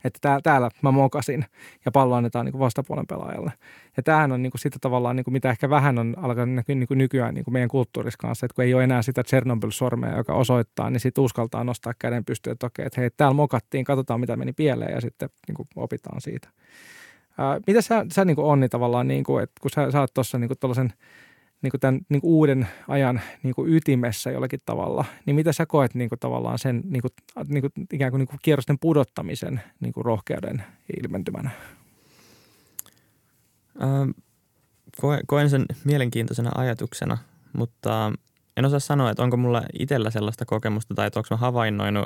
[0.03, 1.45] Että tää, täällä mä mokasin
[1.85, 3.51] ja pallo annetaan niin kuin vastapuolen pelaajalle.
[3.97, 6.75] Ja tämähän on niin kuin sitä tavallaan, niin kuin mitä ehkä vähän on alkanut näkyä
[6.75, 10.17] niin kuin nykyään niin kuin meidän kulttuurissa kanssa, että kun ei ole enää sitä Chernobyl-sormea,
[10.17, 14.19] joka osoittaa, niin sitten uskaltaa nostaa käden pystyyn, että okei, että hei, täällä mokattiin, katsotaan
[14.19, 16.49] mitä meni pieleen ja sitten niin kuin opitaan siitä.
[17.37, 20.13] Ää, mitä sä, sä niin kuin Onni tavallaan, niin kuin, että kun sä, sä oot
[20.13, 20.93] tuossa niin tuollaisen
[21.61, 25.65] niin kuin tämän niin kuin uuden ajan niin kuin ytimessä jollakin tavalla, niin mitä sä
[25.65, 27.11] koet niin kuin tavallaan sen niin kuin,
[27.47, 30.63] niin kuin, ikään kuin, niin kuin kierrosten pudottamisen niin kuin rohkeuden
[31.03, 31.49] ilmentymänä?
[35.27, 37.17] Koen sen mielenkiintoisena ajatuksena,
[37.53, 38.11] mutta
[38.57, 42.05] en osaa sanoa, että onko mulla itsellä sellaista kokemusta tai että onko mä havainnoinut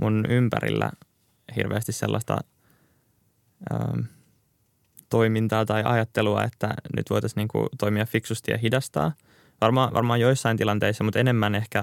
[0.00, 0.90] mun ympärillä
[1.56, 2.38] hirveästi sellaista
[3.72, 4.00] ähm,
[5.10, 9.12] toimintaa tai ajattelua, että nyt voitaisiin niin kuin toimia fiksusti ja hidastaa.
[9.60, 11.82] Varmaan, varmaan joissain tilanteissa, mutta enemmän ehkä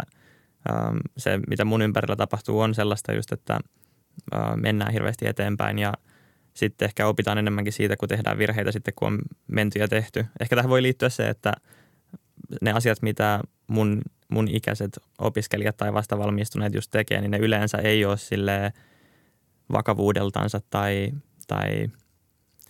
[0.71, 3.59] ähm, se, mitä mun ympärillä tapahtuu, on sellaista just, että
[4.33, 5.93] äh, mennään hirveästi eteenpäin ja
[6.53, 10.25] sitten ehkä opitaan enemmänkin siitä, kun tehdään virheitä sitten, kun on menty ja tehty.
[10.39, 11.53] Ehkä tähän voi liittyä se, että
[12.61, 18.05] ne asiat, mitä mun, mun ikäiset opiskelijat tai vastavalmistuneet just tekee, niin ne yleensä ei
[18.05, 18.73] ole sille
[19.71, 21.11] vakavuudeltansa tai,
[21.47, 21.87] tai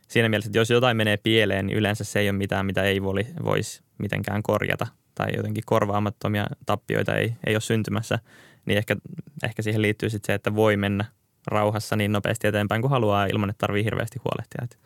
[0.08, 3.04] siinä mielessä, että jos jotain menee pieleen, niin yleensä se ei ole mitään, mitä ei
[3.44, 8.20] voisi mitenkään korjata tai jotenkin korvaamattomia tappioita ei, ei ole syntymässä,
[8.66, 8.96] niin ehkä,
[9.44, 11.06] ehkä siihen liittyy sitten se, että voi mennä
[11.48, 14.80] rauhassa niin nopeasti eteenpäin kuin haluaa ilman, että tarvii hirveästi huolehtia.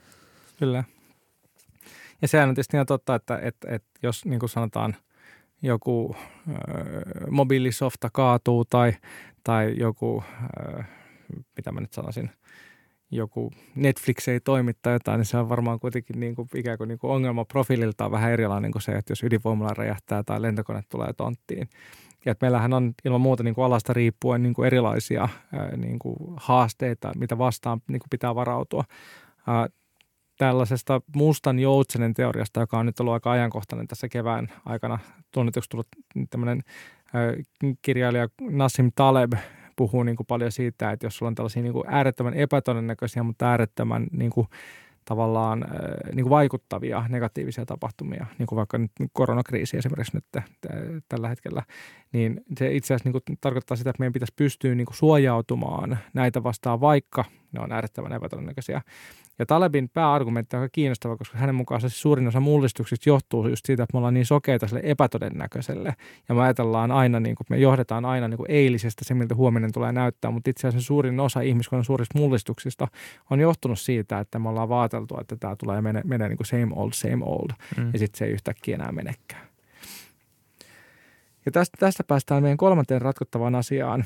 [0.59, 0.83] Kyllä.
[2.21, 4.95] Ja sehän on tietysti ihan totta, että, että, että jos niin kuin sanotaan
[5.61, 6.55] joku äh,
[7.29, 8.93] mobiilisofta kaatuu tai,
[9.43, 10.23] tai joku,
[10.77, 10.87] äh,
[11.55, 12.29] mitä mä nyt sanoisin,
[13.11, 16.87] joku Netflix ei toimi tai jotain, niin se on varmaan kuitenkin niin kuin, ikään kuin,
[16.87, 21.13] niin kuin ongelma profiililtaan vähän erilainen kuin se, että jos ydinvoimala räjähtää tai lentokone tulee
[21.13, 21.69] tonttiin.
[22.25, 25.29] Ja että meillähän on ilman muuta niin kuin alasta riippuen niin kuin erilaisia
[25.77, 28.83] niin kuin haasteita, mitä vastaan niin kuin pitää varautua.
[29.47, 29.67] Ää,
[30.37, 34.99] tällaisesta mustan joutsenen teoriasta, joka on nyt ollut aika ajankohtainen tässä kevään aikana
[35.31, 35.87] tunnetuksi tullut
[36.29, 36.61] tämmöinen
[37.81, 39.33] kirjailija Nassim Taleb
[39.77, 43.49] puhuu niin kuin paljon siitä, että jos sulla on tällaisia niin kuin äärettömän epätodennäköisiä, mutta
[43.49, 44.47] äärettömän niin kuin
[45.05, 45.65] tavallaan
[46.15, 50.45] niin kuin vaikuttavia negatiivisia tapahtumia, niin kuin vaikka nyt koronakriisi esimerkiksi nyt
[51.09, 51.63] tällä hetkellä,
[52.13, 55.97] niin se itse asiassa niin kuin tarkoittaa sitä, että meidän pitäisi pystyä niin kuin suojautumaan
[56.13, 58.81] näitä vastaan, vaikka ne on äärettömän epätodennäköisiä.
[59.39, 63.83] Ja Talebin pääargumentti on aika kiinnostava, koska hänen mukaansa suurin osa mullistuksista johtuu just siitä,
[63.83, 65.93] että me ollaan niin sokeita sille epätodennäköiselle.
[66.29, 69.71] Ja me ajatellaan aina, niin kuin, me johdetaan aina niin kuin eilisestä se, miltä huominen
[69.73, 72.87] tulee näyttää, mutta itse asiassa suurin osa ihmiskunnan suurista mullistuksista
[73.29, 76.69] on johtunut siitä, että me ollaan vaateltu, että tämä tulee mene, mene niin kuin same
[76.75, 77.49] old, same old.
[77.77, 77.89] Mm.
[77.93, 79.47] Ja sitten se ei yhtäkkiä enää menekään.
[81.45, 84.05] Ja tästä, tästä päästään meidän kolmanteen ratkottavaan asiaan,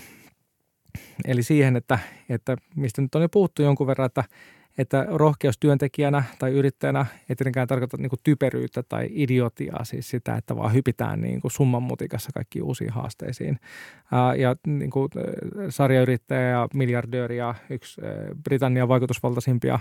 [1.26, 4.24] eli siihen, että, että mistä nyt on jo puhuttu jonkun verran, että
[4.78, 10.36] että rohkeus työntekijänä tai yrittäjänä ei tietenkään tarkoita niin kuin typeryyttä tai idiotiaa, siis sitä,
[10.36, 13.60] että vaan hypitään niin kuin summan mutikassa kaikkiin uusiin haasteisiin.
[14.38, 15.10] Ja niin kuin
[15.70, 18.02] sarjayrittäjä ja miljardööri ja yksi
[18.44, 19.80] Britannian vaikutusvaltaisimpia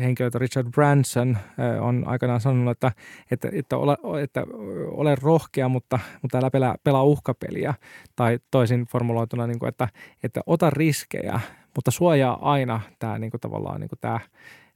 [0.00, 1.38] henkilöitä Richard Branson
[1.80, 2.92] on aikanaan sanonut, että,
[3.30, 4.44] että, että, ole, että
[4.90, 7.74] ole rohkea, mutta, mutta älä pelaa, pelaa uhkapeliä.
[8.16, 9.88] Tai toisin formuloituna, niin kuin, että,
[10.22, 11.40] että ota riskejä,
[11.74, 14.20] mutta suojaa aina tämä niin tavallaan niin tämä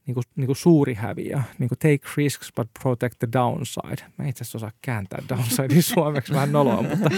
[0.06, 1.40] niin kuin, niin kuin suuri häviö.
[1.58, 4.10] Niin kuin take risks but protect the downside.
[4.18, 7.10] Mä itse asiassa osaa kääntää downsidein suomeksi vähän noloa, mutta,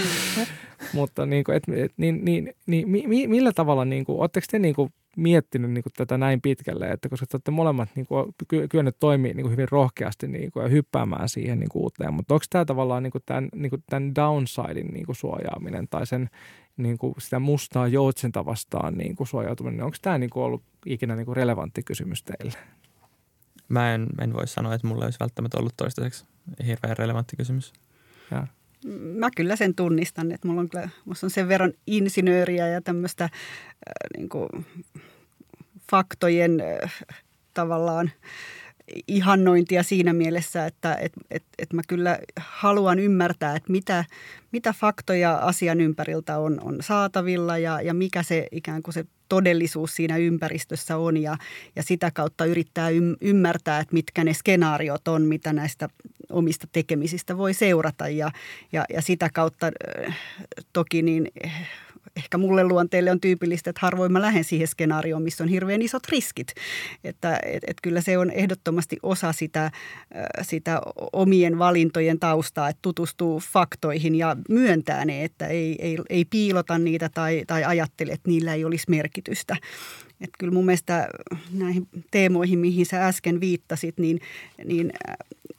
[0.93, 4.59] mutta niin kuin, et, et, niin, niin, niin, mi, millä tavalla, niin kuin, oletteko te
[4.59, 8.07] niin kuin miettinyt niin kuin tätä näin pitkälle, että koska te olette molemmat niin
[8.69, 12.33] kyenneet toimia niin kuin hyvin rohkeasti niin kuin, ja hyppäämään siihen niin kuin, uuteen, mutta
[12.33, 16.29] onko tämä tavallaan niin kuin tämän, niin kuin, tämän downsidein niin kuin, suojaaminen tai sen
[16.83, 20.63] niin kuin sitä mustaa joutsenta vastaan niin kuin suojautuminen, niin onko tämä niin kuin ollut
[20.85, 22.57] ikinä niin kuin relevantti kysymys teille?
[23.69, 26.25] Mä en, en voi sanoa, että mulla olisi välttämättä ollut toistaiseksi
[26.65, 27.73] hirveän relevantti kysymys.
[28.31, 28.47] Ja.
[29.15, 33.23] Mä kyllä sen tunnistan, että mulla on, kyllä, musta on sen verran insinööriä ja tämmöistä
[33.23, 33.29] äh,
[34.17, 34.49] niin kuin
[35.91, 37.05] faktojen äh,
[37.53, 38.11] tavallaan
[39.07, 44.05] ihannointia siinä mielessä, että et, et, et mä kyllä haluan ymmärtää, että mitä,
[44.51, 49.95] mitä faktoja asian ympäriltä on, on saatavilla ja, ja mikä se ikään kuin se todellisuus
[49.95, 51.37] siinä ympäristössä on ja,
[51.75, 55.89] ja sitä kautta yrittää ym, ymmärtää, että mitkä ne skenaariot on, mitä näistä
[56.31, 58.31] omista tekemisistä voi seurata ja,
[58.71, 59.71] ja, ja sitä kautta
[60.73, 61.27] toki niin
[62.19, 66.07] ehkä mulle luonteelle on tyypillistä, että harvoin mä lähden siihen skenaarioon, missä on hirveän isot
[66.09, 66.53] riskit.
[67.03, 69.71] Että et, et kyllä se on ehdottomasti osa sitä,
[70.41, 70.81] sitä
[71.13, 77.09] omien valintojen taustaa, että tutustuu faktoihin ja myöntää ne, että ei, ei, ei piilota niitä
[77.13, 79.55] tai, tai ajattele, että niillä ei olisi merkitystä.
[80.21, 81.07] Että kyllä mun mielestä
[81.53, 84.19] näihin teemoihin, mihin sä äsken viittasit, niin,
[84.65, 84.91] niin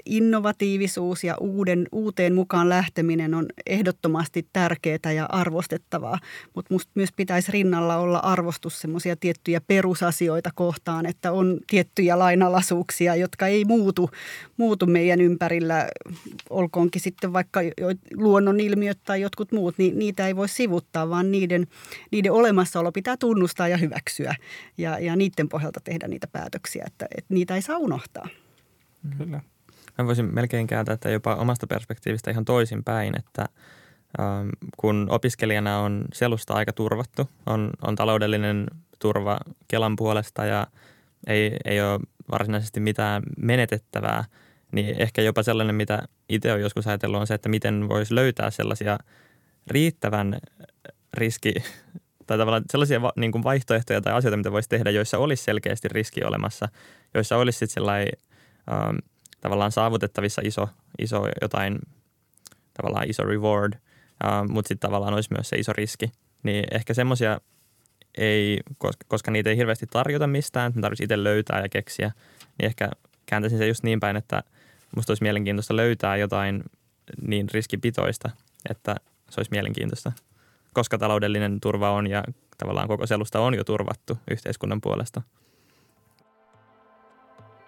[0.04, 6.18] innovatiivisuus ja uuden, uuteen mukaan lähteminen on ehdottomasti tärkeää ja arvostettavaa,
[6.54, 13.14] mutta musta myös pitäisi rinnalla olla arvostus semmoisia tiettyjä perusasioita kohtaan, että on tiettyjä lainalaisuuksia,
[13.14, 14.10] jotka ei muutu,
[14.56, 15.88] muutu meidän ympärillä,
[16.50, 17.60] olkoonkin sitten vaikka
[18.16, 21.66] luonnonilmiöt tai jotkut muut, niin niitä ei voi sivuttaa, vaan niiden,
[22.10, 24.34] niiden olemassaolo pitää tunnustaa ja hyväksyä
[24.78, 28.28] ja, ja niiden pohjalta tehdä niitä päätöksiä, että, että niitä ei saa unohtaa.
[29.18, 29.40] Kyllä.
[30.00, 33.46] Mä voisin melkein kääntää että jopa omasta perspektiivistä ihan toisin päin, että
[34.20, 38.66] ähm, kun opiskelijana on selusta aika turvattu, on, on taloudellinen
[38.98, 40.66] turva Kelan puolesta ja
[41.26, 42.00] ei, ei ole
[42.32, 44.24] varsinaisesti mitään menetettävää,
[44.72, 48.50] niin ehkä jopa sellainen, mitä itse olen joskus ajatellut, on se, että miten voisi löytää
[48.50, 48.98] sellaisia
[49.66, 50.38] riittävän
[51.14, 51.54] riski,
[52.26, 56.24] tai tavallaan sellaisia niin kuin vaihtoehtoja tai asioita, mitä voisi tehdä, joissa olisi selkeästi riski
[56.24, 56.68] olemassa,
[57.14, 58.12] joissa olisi sitten sellainen
[58.72, 58.96] ähm,
[59.40, 61.78] tavallaan saavutettavissa iso, iso jotain,
[62.74, 66.12] tavallaan iso reward, äh, mutta sitten tavallaan olisi myös se iso riski.
[66.42, 67.40] Niin ehkä semmoisia
[68.18, 72.12] ei, koska, koska niitä ei hirveästi tarjota mistään, me tarvitsisi itse löytää ja keksiä,
[72.58, 72.90] niin ehkä
[73.26, 74.42] kääntäisin se just niin päin, että
[74.96, 76.62] musta olisi mielenkiintoista löytää jotain
[77.26, 78.30] niin riskipitoista,
[78.70, 78.96] että
[79.30, 80.12] se olisi mielenkiintoista,
[80.72, 82.24] koska taloudellinen turva on ja
[82.58, 85.22] tavallaan koko selusta on jo turvattu yhteiskunnan puolesta–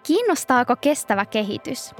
[0.03, 1.95] Kiinnostaako kestävä kehitys?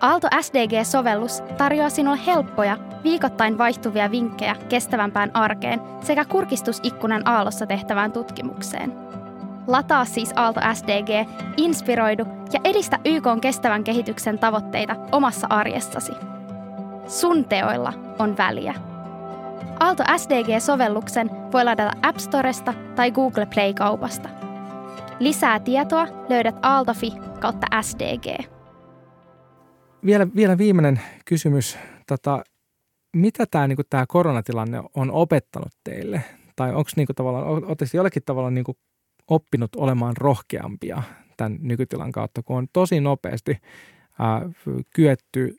[0.00, 8.92] Aalto SDG-sovellus tarjoaa sinulle helppoja, viikoittain vaihtuvia vinkkejä kestävämpään arkeen sekä kurkistusikkunan aallossa tehtävään tutkimukseen.
[9.66, 16.12] Lataa siis Aalto SDG, inspiroidu ja edistä YK kestävän kehityksen tavoitteita omassa arjessasi.
[17.06, 18.74] Sun teoilla on väliä.
[19.80, 24.47] Aalto SDG-sovelluksen voi ladata App Storesta tai Google Play-kaupasta.
[25.20, 28.44] Lisää tietoa löydät aaltofi kautta SDG.
[30.04, 31.78] Vielä, vielä viimeinen kysymys.
[32.06, 32.44] Tota,
[33.16, 36.22] mitä tämä niinku, tää koronatilanne on opettanut teille?
[36.56, 38.76] Tai onko niinku, tavallaan, oletteko jollakin tavalla niinku,
[39.30, 41.02] oppinut olemaan rohkeampia
[41.36, 43.58] tämän nykytilan kautta, kun on tosi nopeasti
[44.18, 44.50] ää,
[44.94, 45.56] kyetty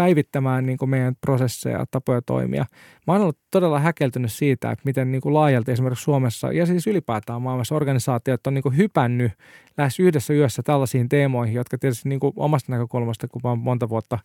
[0.00, 2.64] päivittämään niin kuin meidän prosesseja ja tapoja toimia.
[3.06, 6.86] Mä oon ollut todella häkeltynyt siitä, että miten niin kuin laajalti esimerkiksi Suomessa ja siis
[6.86, 9.32] ylipäätään maailmassa organisaatiot on niin kuin hypännyt
[9.78, 13.88] lähes yhdessä yössä tällaisiin teemoihin, jotka tietysti niin kuin omasta näkökulmasta, kun mä oon monta
[13.88, 14.18] vuotta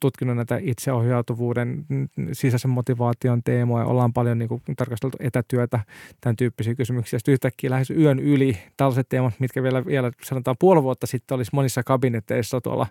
[0.00, 1.86] tutkinut näitä itseohjautuvuuden,
[2.32, 5.80] sisäisen motivaation teemoja, ollaan paljon niin kuin, tarkasteltu etätyötä,
[6.20, 7.18] tämän tyyppisiä kysymyksiä.
[7.18, 11.50] Sitten yhtäkkiä lähes yön yli tällaiset teemat, mitkä vielä, vielä sanotaan puoli vuotta sitten olisi
[11.54, 12.86] monissa kabineteissa tuolla,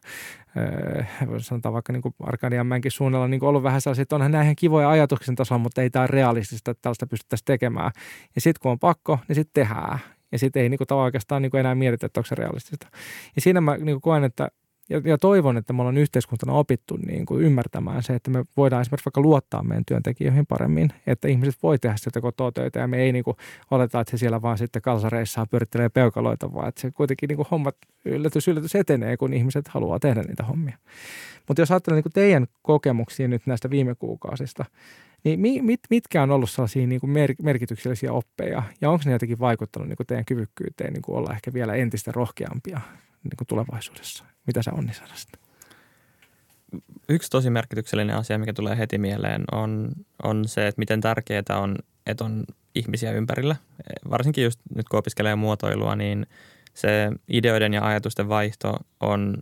[1.37, 5.35] sanotaan vaikka niin Arkadianmäenkin suunnalla niin ollut vähän sellaisia, että onhan nämä ihan kivoja ajatuksen
[5.35, 7.91] tasolla, mutta ei tämä realistista, että tällaista pystyttäisiin tekemään.
[8.35, 9.99] Ja sitten kun on pakko, niin sitten tehdään.
[10.31, 12.87] Ja sitten ei niin kuin, oikeastaan niin kuin enää mietitä, että onko se realistista.
[13.35, 14.49] Ja siinä mä niin kuin koen, että
[14.93, 18.81] ja, ja toivon, että me ollaan yhteiskuntana opittu niin kuin ymmärtämään se, että me voidaan
[18.81, 22.97] esimerkiksi vaikka luottaa meidän työntekijöihin paremmin, että ihmiset voi tehdä sitä kotoa töitä ja me
[22.97, 23.37] ei niin kuin
[23.71, 27.47] oleta, että se siellä vaan sitten kalsareissaan pyörittelee peukaloita, vaan että se kuitenkin niin kuin
[27.51, 27.75] hommat
[28.05, 30.77] yllätys yllätys etenee, kun ihmiset haluaa tehdä niitä hommia.
[31.47, 34.65] Mutta jos ajattelee niin kuin teidän kokemuksia nyt näistä viime kuukausista,
[35.23, 39.87] niin mit, mitkä on ollut sellaisia niin kuin merkityksellisiä oppeja ja onko ne jotenkin vaikuttanut
[39.87, 42.81] niin kuin teidän kyvykkyyteen niin kuin olla ehkä vielä entistä rohkeampia
[43.23, 44.32] niin kuin tulevaisuudessa?
[44.47, 45.29] Mitä sä Onni sanoisit?
[47.09, 49.91] Yksi tosi merkityksellinen asia, mikä tulee heti mieleen, on,
[50.23, 51.75] on se, että miten tärkeää on,
[52.05, 52.43] että on
[52.75, 53.55] ihmisiä ympärillä.
[54.09, 56.27] Varsinkin just nyt kun opiskelee muotoilua, niin
[56.73, 59.37] se ideoiden ja ajatusten vaihto on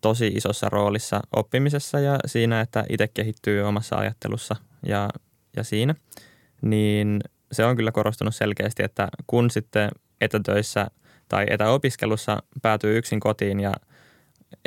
[0.00, 5.08] tosi isossa roolissa oppimisessa ja siinä, että itse kehittyy omassa ajattelussa ja,
[5.56, 5.94] ja siinä.
[6.62, 7.20] Niin
[7.52, 9.90] se on kyllä korostunut selkeästi, että kun sitten
[10.20, 10.86] etätöissä–
[11.32, 13.72] tai etäopiskelussa päätyy yksin kotiin ja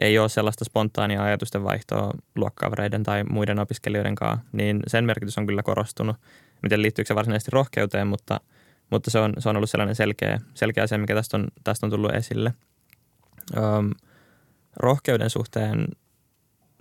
[0.02, 5.48] ei ole sellaista spontaania ajatusten vaihtoa luokkakavereiden tai muiden opiskelijoiden kanssa, niin sen merkitys on
[5.48, 6.16] kyllä korostunut.
[6.64, 8.40] Miten liittyykö se varsinaisesti rohkeuteen, mutta,
[8.90, 11.90] mutta se, on, se on ollut sellainen selkeä, selkeä asia, mikä tästä on, tästä on
[11.90, 12.54] tullut esille.
[13.58, 13.92] Öm,
[14.76, 15.88] rohkeuden suhteen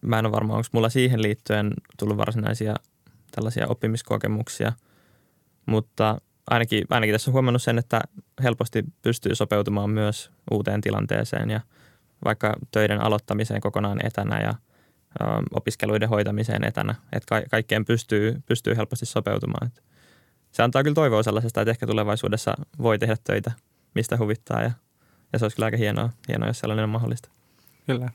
[0.02, 2.74] mä en ole varma, onko mulla siihen liittyen tullut varsinaisia
[3.30, 4.72] tällaisia oppimiskokemuksia,
[5.66, 8.00] mutta ainakin, ainakin tässä on huomannut sen, että
[8.42, 11.60] helposti pystyy sopeutumaan myös uuteen tilanteeseen ja
[12.24, 14.54] vaikka töiden aloittamiseen kokonaan etänä ja
[15.20, 16.94] ö, opiskeluiden hoitamiseen etänä.
[17.12, 19.66] Että ka- kaikkeen pystyy, pystyy helposti sopeutumaan.
[19.66, 19.82] Et
[20.52, 23.52] se antaa kyllä toivoa sellaisesta, että ehkä tulevaisuudessa voi tehdä töitä,
[23.94, 24.70] mistä huvittaa ja,
[25.32, 27.28] ja se olisi kyllä aika hienoa, hienoa, jos sellainen on mahdollista.
[27.86, 28.08] Kyllä.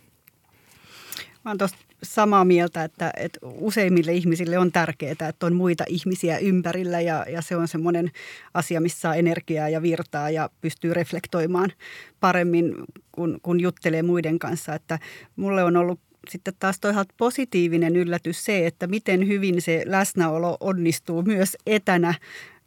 [1.50, 1.70] Mä oon
[2.04, 7.42] samaa mieltä, että, että useimmille ihmisille on tärkeää, että on muita ihmisiä ympärillä ja, ja
[7.42, 8.12] se on semmoinen
[8.54, 11.72] asia, missä saa energiaa ja virtaa ja pystyy reflektoimaan
[12.20, 12.76] paremmin,
[13.12, 14.76] kun, kun juttelee muiden kanssa.
[14.76, 15.00] Että
[15.36, 21.22] mulle on ollut sitten taas toisaalta positiivinen yllätys se, että miten hyvin se läsnäolo onnistuu
[21.22, 22.14] myös etänä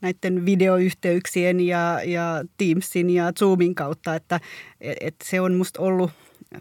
[0.01, 4.41] näiden videoyhteyksien ja, ja Teamsin ja Zoomin kautta, että
[4.81, 6.11] et se on musta ollut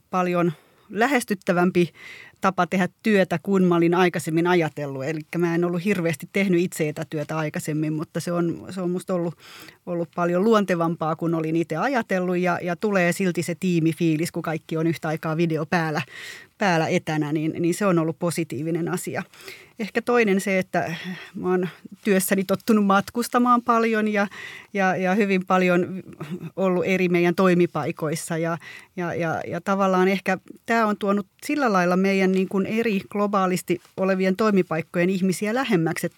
[0.10, 0.52] paljon
[0.92, 1.90] lähestyttävämpi
[2.42, 5.06] tapa tehdä työtä kuin mä olin aikaisemmin ajatellut.
[5.06, 9.14] Eli mä en ollut hirveästi tehnyt itse etätyötä aikaisemmin, mutta se on, se on musta
[9.14, 9.38] ollut,
[9.86, 14.78] ollut paljon luontevampaa kuin olin itse ajatellut ja, ja tulee silti se tiimifiilis, kun kaikki
[14.78, 16.02] on yhtä aikaa video päällä,
[16.58, 19.24] päällä etänä, niin, niin se on ollut positiivinen asia.
[19.82, 20.96] Ehkä toinen se, että
[21.36, 21.70] mä oon
[22.04, 24.28] työssäni tottunut matkustamaan paljon ja,
[24.74, 26.04] ja, ja hyvin paljon
[26.56, 28.38] ollut eri meidän toimipaikoissa.
[28.38, 28.58] Ja,
[28.96, 33.82] ja, ja, ja tavallaan ehkä tämä on tuonut sillä lailla meidän niin kuin eri globaalisti
[33.98, 36.10] olevien toimipaikkojen ihmisiä lähemmäksi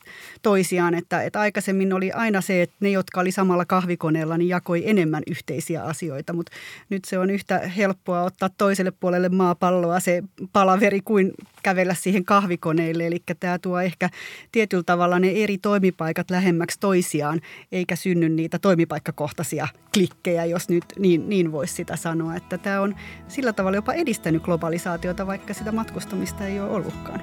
[0.42, 4.84] toisiaan, että, että aikaisemmin oli aina se, että ne, jotka oli samalla kahvikoneella, niin jakoi
[4.90, 6.52] enemmän yhteisiä asioita, mutta
[6.90, 11.32] nyt se on yhtä helppoa ottaa toiselle puolelle maapalloa se palaveri kuin
[11.64, 13.08] kävellä siihen kahvikoneelle.
[13.08, 14.10] Eli tämä tuo ehkä
[14.52, 17.42] tietyllä tavalla ne eri toimipaikat lähemmäksi toisiaan,
[17.72, 22.36] eikä synny niitä toimipaikkakohtaisia klikkejä, jos nyt niin, niin voisi sitä sanoa.
[22.36, 22.96] Että tämä on
[23.28, 27.22] sillä tavalla jopa edistänyt globalisaatiota, vaikka sitä matkustamista ei ole ollutkaan.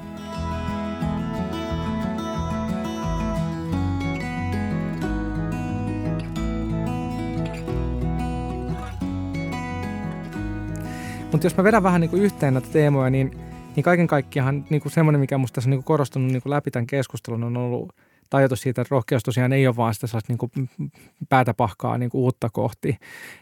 [11.32, 13.40] Mutta jos mä vedän vähän niin kuin yhteen näitä teemoja, niin
[13.80, 16.50] niin kaiken kaikkiaan niin kuin semmoinen, mikä minusta tässä on niin kuin korostunut niin kuin
[16.50, 17.94] läpi tämän keskustelun, on ollut
[18.36, 20.50] ajatus siitä, että rohkeus tosiaan ei ole vaan sitä sellaista niin kuin
[21.28, 22.96] päätä pahkaa niin kuin uutta kohti,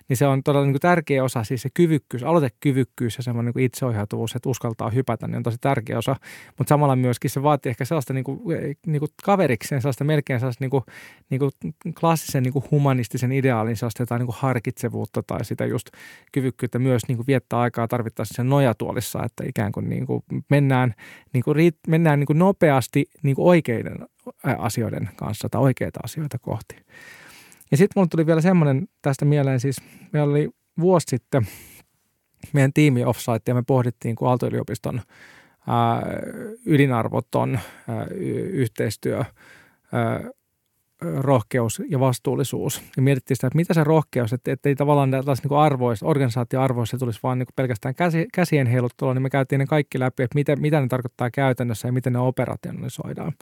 [0.09, 3.64] niin se on todella niin kuin tärkeä osa, siis se kyvykkyys, aloitekyvykkyys ja semmoinen niin
[3.64, 6.16] itseohjautuvuus, että uskaltaa hypätä, niin on tosi tärkeä osa,
[6.59, 8.41] mutta samalla myöskin se vaatii ehkä sellaista niin kuin,
[8.86, 10.82] niin kuin kaverikseen, sellaista melkein sellaista niin kuin,
[11.30, 11.53] niin kuin
[12.01, 15.86] klassisen niin kuin humanistisen ideaalin sellaista jotain niin kuin harkitsevuutta tai sitä just
[16.32, 20.95] kyvykkyyttä myös niin kuin viettää aikaa tarvittaessa sen nojatuolissa, että ikään kuin, niin kuin mennään,
[21.32, 23.97] niin kuin, mennään niin kuin nopeasti niin kuin oikeiden
[24.59, 26.76] asioiden kanssa tai oikeita asioita kohti.
[27.70, 29.76] Ja sitten mulle tuli vielä semmoinen tästä mieleen, siis
[30.12, 30.51] meillä oli
[30.81, 31.47] vuosi sitten
[32.53, 35.01] meidän tiimi offsite ja me pohdittiin, kun Aalto-yliopiston
[35.66, 36.03] ää,
[36.66, 37.59] ydinarvoton
[37.89, 38.07] ää,
[38.53, 39.24] yhteistyö,
[39.93, 40.20] ää,
[41.01, 42.83] rohkeus ja vastuullisuus.
[42.97, 46.99] Ja mietittiin sitä, että mitä se rohkeus, että, että ei tavallaan tällaisessa niin arvoissa, organisaatioarvoissa
[46.99, 50.57] tulisi vaan niin pelkästään käsi, käsien heiluttelua, niin me käytiin ne kaikki läpi, että mitä,
[50.57, 53.33] mitä ne tarkoittaa käytännössä ja miten ne operationalisoidaan.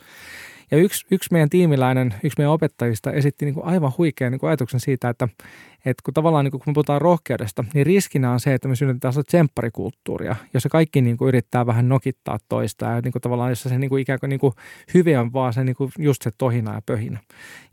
[0.71, 4.49] Ja yksi, yksi meidän tiimiläinen, yksi meidän opettajista esitti niin kuin aivan huikean niin kuin
[4.49, 5.29] ajatuksen siitä, että,
[5.85, 8.77] että kun tavallaan niin kuin, kun me puhutaan rohkeudesta, niin riskinä on se, että me
[8.77, 13.51] synnytetään sellaista tsempparikulttuuria, jossa kaikki niin kuin yrittää vähän nokittaa toista ja niin kuin tavallaan
[13.51, 14.53] jossa se niin kuin ikään kuin, niin kuin
[14.95, 17.19] hyve on vaan se niin kuin just se tohina ja pöhinä.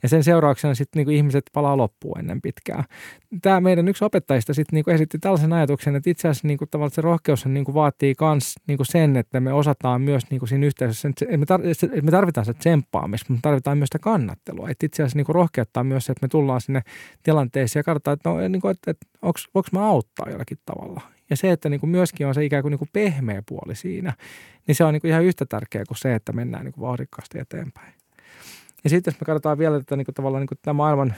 [0.03, 2.83] Ja sen seurauksena sitten niin kuin ihmiset palaa loppuun ennen pitkää.
[3.41, 6.69] Tämä meidän yksi opettajista sitten niin kuin esitti tällaisen ajatuksen, että itse asiassa niin kuin
[6.69, 10.39] tavallaan se rohkeus niin kuin vaatii myös niin kuin sen, että me osataan myös niin
[10.39, 11.25] kuin siinä yhteisössä, että
[12.01, 14.69] me, tarvitaan se tsemppaamista, mutta tarvitaan myös sitä kannattelua.
[14.69, 16.81] Että itse asiassa niin kuin rohkeuttaa myös se, että me tullaan sinne
[17.23, 21.01] tilanteeseen ja katsotaan, että, no, niin kuin, että, että onko mä auttaa jollakin tavalla.
[21.29, 24.13] Ja se, että niin kuin myöskin on se ikään kuin, niin kuin pehmeä puoli siinä,
[24.67, 27.39] niin se on niin kuin ihan yhtä tärkeää kuin se, että mennään niin kuin vauhdikkaasti
[27.39, 27.93] eteenpäin.
[28.83, 31.13] Ja sitten jos me katsotaan vielä tätä niin kuin tavallaan niin kuin tämä maailman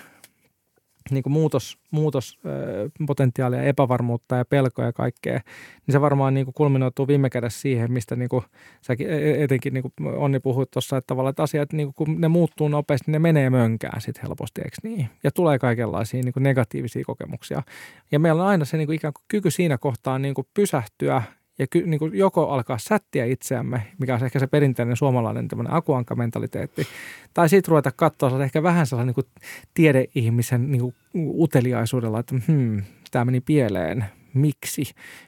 [1.11, 5.39] niin kuin muutos, muutospotentiaalia, epävarmuutta ja pelkoja ja kaikkea,
[5.87, 8.43] niin se varmaan niin kuin kulminoituu viime kädessä siihen, mistä niin kuin
[8.81, 12.07] säkin e, e, etenkin niin kuin Onni puhuit tuossa, että tavallaan että asiat, niin kuin,
[12.07, 15.09] kun ne muuttuu nopeasti, ne menee mönkään sitten helposti, eikö niin?
[15.23, 17.63] Ja tulee kaikenlaisia niin kuin negatiivisia kokemuksia.
[18.11, 21.23] Ja meillä on aina se niin kuin ikään kuin kyky siinä kohtaa niin kuin pysähtyä
[21.59, 25.73] ja ky, niin kuin joko alkaa sättiä itseämme, mikä on ehkä se perinteinen suomalainen tämmöinen
[25.73, 26.87] akuanka-mentaliteetti,
[27.33, 29.27] tai sitten ruveta katsoa ehkä vähän sellaisen niin kuin
[29.73, 34.83] tiedeihmisen niin kuin uteliaisuudella, että hmm, tämä meni pieleen, miksi,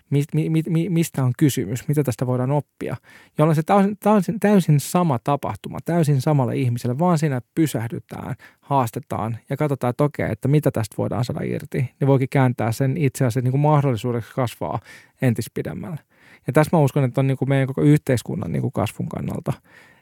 [0.10, 2.96] mi, mi, mi, mistä on kysymys, mitä tästä voidaan oppia.
[3.38, 9.58] Jolloin se täysin, täysin, täysin sama tapahtuma, täysin samalle ihmiselle, vaan siinä pysähdytään, haastetaan ja
[9.58, 11.78] katsotaan, että okei, että mitä tästä voidaan saada irti.
[11.78, 14.80] Niin voikin kääntää sen itse asiassa niin kuin mahdollisuudeksi kasvaa
[15.22, 16.00] entis pidemmälle.
[16.48, 19.54] Ja tässä mä uskon, että on niin kuin meidän koko yhteiskunnan niin kuin kasvun kannalta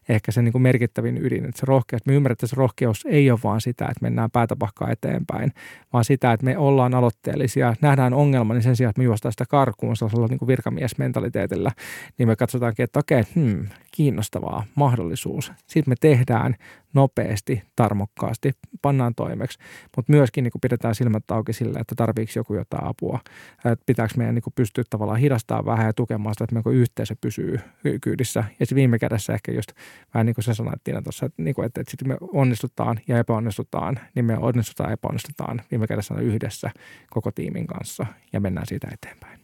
[0.10, 3.32] ehkä se niin kuin merkittävin ydin, että se rohkeus, me ymmärrämme, että se rohkeus ei
[3.32, 5.54] ole vaan sitä, että mennään päätapahkaa eteenpäin,
[5.94, 9.46] vaan sitä, että me ollaan aloitteellisia, nähdään ongelma, niin sen sijaan, että me juostaan sitä
[9.50, 11.72] karkuun sellaisella niin kuin virkamiesmentaliteetillä,
[12.18, 15.52] niin me katsotaankin, että okei, hmm, kiinnostavaa, mahdollisuus.
[15.68, 16.56] Sitten me tehdään
[16.96, 19.60] nopeasti, tarmokkaasti, pannaan toimeksi,
[19.96, 23.20] mutta myöskin niin kuin pidetään silmät auki sille, että tarviiko joku jotain apua,
[23.66, 27.16] että pitääkö meidän niin kuin pystyä tavallaan hidastamaan vähän ja tukemaan sitä, että meidän yhteisö
[27.22, 27.60] pysyy
[28.02, 28.40] kyydissä.
[28.60, 29.72] Ja sitten viime kädessä ehkä just
[30.14, 33.00] vähän niin kuin sä sanoit Tiina tuossa, että, niin kuin, että, että sitten me onnistutaan
[33.08, 36.72] ja epäonnistutaan, niin me onnistutaan ja epäonnistutaan viime kädessä yhdessä
[37.10, 39.40] koko tiimin kanssa ja mennään siitä eteenpäin.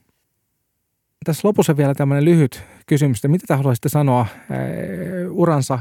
[1.26, 4.26] Tässä lopussa vielä tämmöinen lyhyt kysymys, että mitä te haluaisitte sanoa
[5.30, 5.80] uransa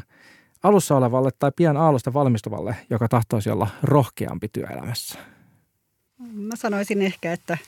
[0.62, 5.18] alussa olevalle tai pian aallosta valmistuvalle, joka tahtoisi olla rohkeampi työelämässä?
[6.32, 7.58] Mä sanoisin ehkä, että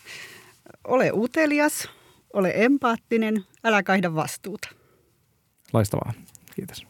[0.84, 1.88] ole utelias,
[2.32, 4.68] ole empaattinen, älä kaihda vastuuta.
[5.72, 6.12] Loistavaa.
[6.56, 6.86] Kiitos.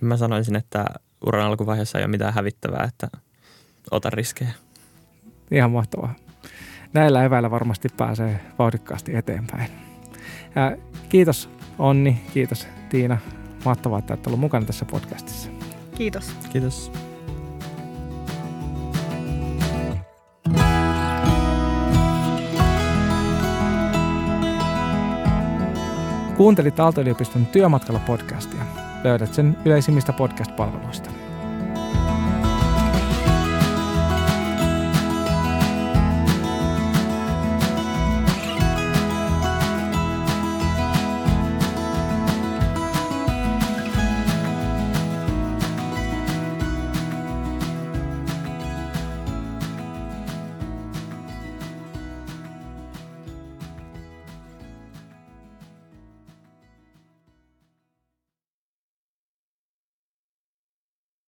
[0.00, 0.84] Mä sanoisin, että
[1.26, 3.08] uran alkuvaiheessa ei ole mitään hävittävää, että
[3.90, 4.50] ota riskejä.
[5.50, 6.14] Ihan mahtavaa.
[6.92, 9.70] Näillä eväillä varmasti pääsee vauhdikkaasti eteenpäin.
[10.54, 10.76] Ja
[11.08, 13.18] kiitos Onni, kiitos Tiina.
[13.64, 15.48] Mahtavaa, että olet ollut mukana tässä podcastissa.
[15.94, 16.30] Kiitos.
[16.52, 16.92] Kiitos.
[26.36, 28.62] Kuuntelit Aalto-yliopiston Työmatkalla podcastia.
[29.04, 31.23] Löydät sen yleisimmistä podcast-palveluista.